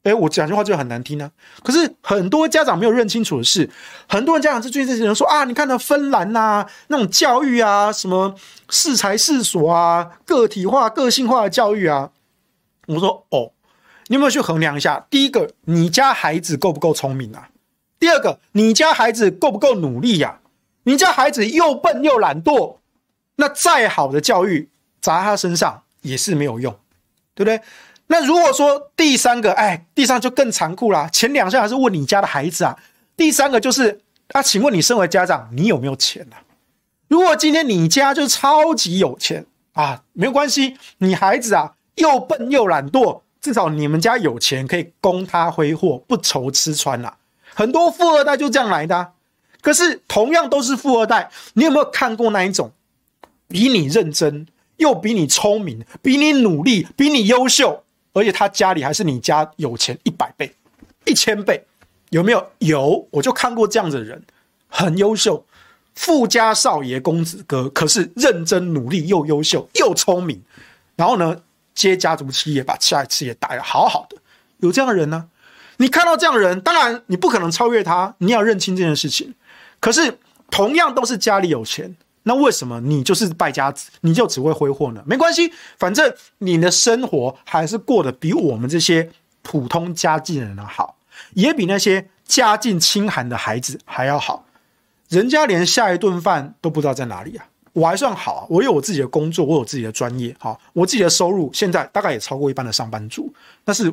[0.05, 1.33] 诶，我讲句话就很难听呢、
[1.65, 3.69] 可是很多家长没有认清楚的是，
[4.09, 8.33] 很多人家长是最近这些人说啊，你看那芬兰呐、那种教育啊，什么
[8.71, 12.13] 适才适所啊，个体化、个性化的教育啊。
[12.87, 13.51] 我说哦，
[14.07, 15.05] 你有没有去衡量一下？
[15.11, 17.49] 第一个，你家孩子够不够聪明啊？
[17.99, 20.41] 第二个，你家孩子够不够努力呀、
[20.85, 22.77] 你家孩子又笨又懒惰，
[23.37, 24.69] 那再好的教育
[25.01, 26.73] 砸他身上也是没有用，
[27.35, 27.61] 对不对？
[28.09, 31.09] 那如果说第三个，哎，第三就更残酷啦。
[31.13, 32.77] 前两项还是问你家的孩子啊，
[33.17, 36.39] 第三个就是啊，请问你身为家长，你有没有钱啊？
[37.09, 47.17] 如果今天你家就超级有钱啊，没有关系，你孩子啊又笨又懒惰，至少你们家有钱可以供他挥霍，不愁吃穿啦、
[47.57, 49.13] 很多富二代就这样来的，
[49.63, 52.71] 可是同样都是富二代，你有没有看过那一种
[53.49, 54.47] 比你认真
[54.77, 57.83] 又比你聪明、比你努力、比你优秀，
[58.13, 60.55] 而且他家里还是你家有钱一百倍、
[61.07, 61.65] 一千倍？
[62.11, 62.47] 有没有？
[62.59, 64.23] 有，我就看过这样子的人，
[64.69, 65.47] 很优秀，
[65.95, 70.43] 富家少爷公子哥，可是认真努力又优秀又聪明，
[70.95, 71.41] 然后呢，
[71.75, 74.19] 接家族企业把下一次也打得好好的，
[74.59, 75.31] 有这样的人呢？
[75.79, 79.35] 你看到这样的人，当然你不可能超越他，你要认清这件事情。
[79.79, 80.19] 可是
[80.51, 85.03] 同样都是家里有钱，那为什么你就是败家子，你就只会挥霍呢？
[85.07, 89.11] 没关系，反正你的生活还是过得比我们这些
[89.43, 90.97] 普通家境的人好，
[91.35, 94.47] 也比那些家境清寒的孩子还要好。
[95.09, 103.93] 人家连下一顿饭都不知道在哪里啊，我还算好，啊我有我自己的工作，我有自己的专业，好，我自己的收入现在大概也超过一般的上班族，但是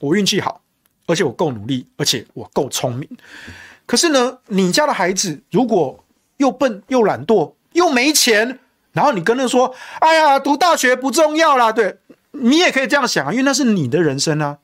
[0.00, 0.60] 我运气好。
[1.08, 3.08] 而且我够努力，而且我够聪明。
[3.86, 6.04] 可是呢，你家的孩子如果
[6.36, 8.58] 又笨又懒惰又没钱，
[8.92, 11.96] 然后你跟他说：“哎呀，读大学不重要啦。”对，
[12.32, 14.58] 你也可以这样想啊，因为那是你的人生啊。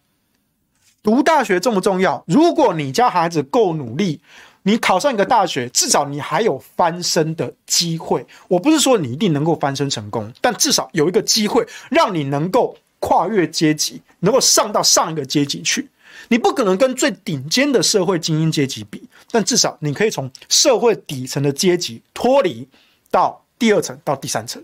[1.02, 2.22] 读大学重不重要？
[2.26, 4.20] 如果你家孩子够努力，
[4.64, 8.26] 你考上一个大学，至少你还有翻身的机会。
[8.48, 15.88] 我不是说你一定能够翻身成功，但至少有一个机会让你能够跨越阶级，能够上到上一个阶级去。
[16.28, 22.68] 你不可能跟最顶尖的社会精英阶级比，但至少你可以从社会底层的阶级脱离
[23.10, 24.62] 到第二层到第三层。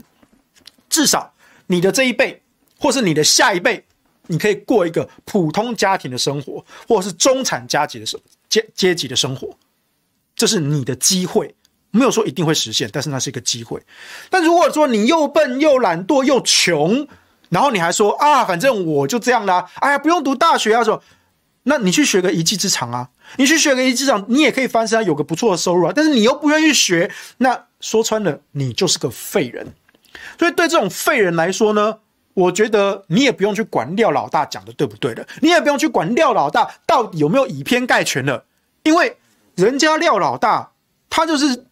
[0.88, 1.32] 至少
[1.66, 2.42] 你的这一辈，
[2.78, 3.84] 或是你的下一辈，
[4.26, 9.56] 你可以过一个普通家庭的生活，或是中产阶级的生阶阶级的生活。
[10.34, 11.54] 这是你的机会，
[11.90, 13.82] 没有说一定会实现，但是那是一个机会。
[14.30, 17.06] 但如果说你又笨又懒惰又穷，
[17.50, 21.02] 然后你还说啊，反正我就这样啦，哎呀，不用读大学啊，什么，
[21.64, 25.92] 那你去学个一技之长啊，你去学个一技之长，你也可以翻身，有个不错的收入啊。
[25.94, 29.74] 但是你又不愿意学，那说穿了，你就是个废人。
[30.38, 31.98] 所以对这种废人来说呢，
[32.34, 38.44] 我觉得你也不用去管廖老大讲的对不对的，你也不用去管廖老大到底有没有以偏概全了，
[38.82, 39.16] 因为。
[39.56, 40.70] 人家廖老大，
[41.10, 41.66] 他就是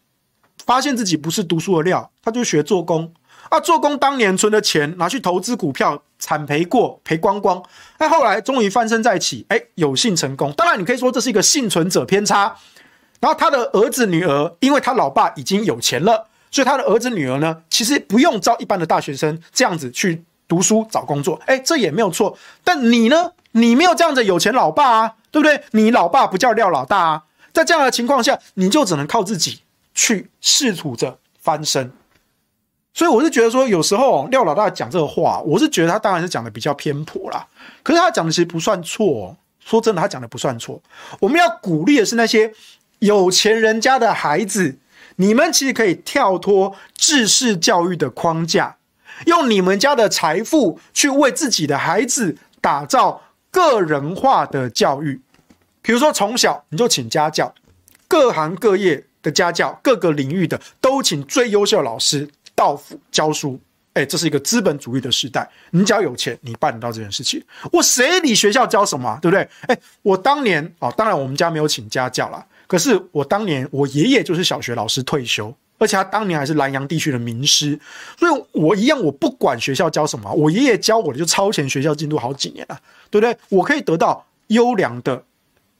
[0.67, 3.15] 发现自己不是读书的料，他就学做工
[3.51, 3.61] 啊。
[3.61, 7.63] 做工当年存的钱拿去投资股票，惨赔过，赔光光。
[7.99, 10.53] 哎，后来终于翻身再起，哎，有幸成功。
[10.53, 12.57] 当然，你可以说这是一个幸存者偏差。
[13.21, 21.41] 然后他的儿子女儿，因为他老爸已经有钱了，所以他的儿子女儿呢，其实不用招一般的大学生这样子去读书找工作。
[21.47, 22.39] 哎，这也没有错。
[22.63, 23.33] 但你呢？
[23.53, 25.65] 你没有这样子有钱老爸啊，对不对？
[25.73, 27.23] 你老爸不叫廖老大啊。
[27.53, 29.63] 在这样的情况下，你就只能靠自己
[29.95, 31.91] 去试图着翻身。
[32.99, 37.47] 所以我是觉得说，有时候廖老大讲这个话，我是觉得他当然是讲的比较偏颇啦。
[37.85, 39.37] 可是他讲的其实不算错。
[39.61, 40.83] 说真的，他讲的不算错。
[41.21, 42.53] 我们要鼓励的是那些
[42.99, 44.79] 有钱人家的孩子，
[45.15, 48.79] 你们其实可以跳脱制式教育的框架，
[49.27, 53.23] 用你们家的财富去为自己的孩子打造
[53.53, 55.21] 个人化的教育。
[55.83, 57.55] 比如说，从小你就请家教，
[58.09, 62.29] 各行各业的家教，各个领域的都请最优秀的老师
[62.59, 63.57] 到府教书。
[63.95, 67.43] 哎，这是一个资本主义的时代，你只要有钱，你办得到这件事情。
[67.73, 69.49] 我谁理学校教什么，对不对？
[69.67, 72.45] 哎，我当年啊，当然我们家没有请家教啦。
[72.69, 77.79] 可是我当年我爷爷就是小学老师退休，而且他当年还是南阳地区的名师，
[78.17, 82.79] 所以我一样，我不管学校教什么，我爷爷教我的就超前学校进度好几年了，
[83.11, 83.37] 对不对？
[83.49, 85.25] 我可以得到优良的。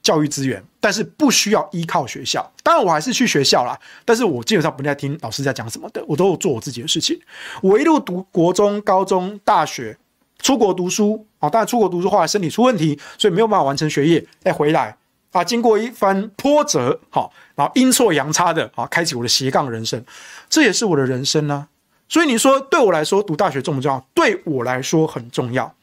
[0.01, 2.51] 教育资源，但是不需要依靠学校。
[2.63, 7.19] 当然，我还是去学校啦，但是我基本上不太听老师在讲什么的，我都有做我自己的事情。
[7.61, 9.97] 我一路读国中、高中、大学，
[10.41, 14.25] 出国读书啊，当然出国读书后来身体出问题，所以没有办法完成学业。
[14.39, 14.95] 再回来
[15.31, 20.03] 啊，经过一番波折，好，然后阴错阳差的啊，开启我的斜杠人生，
[20.49, 21.67] 这也是我的人生呢。
[22.07, 24.07] 所以你说对我来说读大学重不重要？
[24.15, 25.75] 对我来说很重要。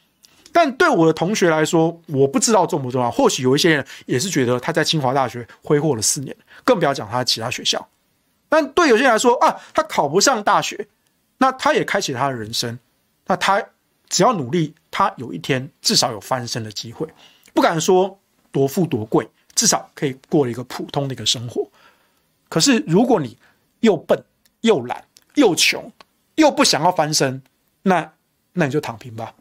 [0.57, 3.11] 但对我的同学来说，我不知道重不重要。
[3.11, 6.35] 或许有一些人也是觉得他在清华大学挥霍了四年，
[6.65, 7.87] 更不要讲他其他学校。
[8.49, 10.89] 但对有些人来说啊，他考不上大学，
[11.37, 12.79] 那他也开启他的人生。
[13.27, 13.63] 那他
[14.09, 17.07] 只要努力，他有一天至少有翻身的机会。
[17.53, 18.19] 不敢说
[18.51, 21.69] 多富多贵，至少可以过一个普通的一个生活。
[22.49, 23.37] 可是如果你
[23.81, 24.19] 又笨
[24.63, 25.05] 又懒
[25.35, 25.93] 又穷
[26.37, 27.43] 又不想要翻身，
[27.83, 28.11] 那
[28.55, 29.35] 那你就躺平吧。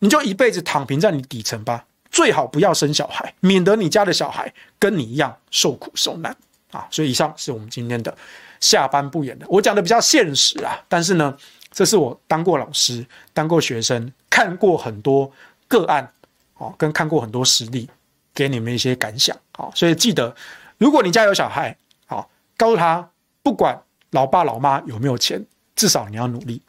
[0.00, 6.34] 你就一辈子躺平在你底层吧，最好不要生小孩，免得你家的小孩跟你一样受苦受难
[6.70, 6.86] 啊！
[6.90, 8.16] 所以以上是我们今天的
[8.60, 11.36] 下班不演的，我讲的比较现实啊，但是呢，
[11.72, 15.30] 这是我当过老师、当过学生、看过很多
[15.66, 16.12] 个案，
[16.54, 17.88] 哦，跟看过很多实例，
[18.34, 19.68] 给你们一些感想啊。
[19.74, 20.34] 所以记得，
[20.78, 21.76] 如果你家有小孩，
[22.06, 23.10] 好，告诉他，
[23.42, 23.80] 不管
[24.10, 25.44] 老爸老妈有没有钱，
[25.74, 26.62] 至少你要努力。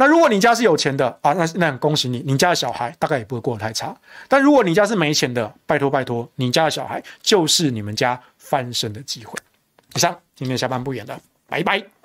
[0.00, 3.94] 那如果你家是有钱的啊，那那恭喜你，你家的小孩大概也不会过得太差。
[4.28, 9.38] 但如果你家是没钱的，拜托拜托，你家的小孩就是你们家翻身的机会。
[9.94, 11.99] 以上，今天下班不远了，拜拜。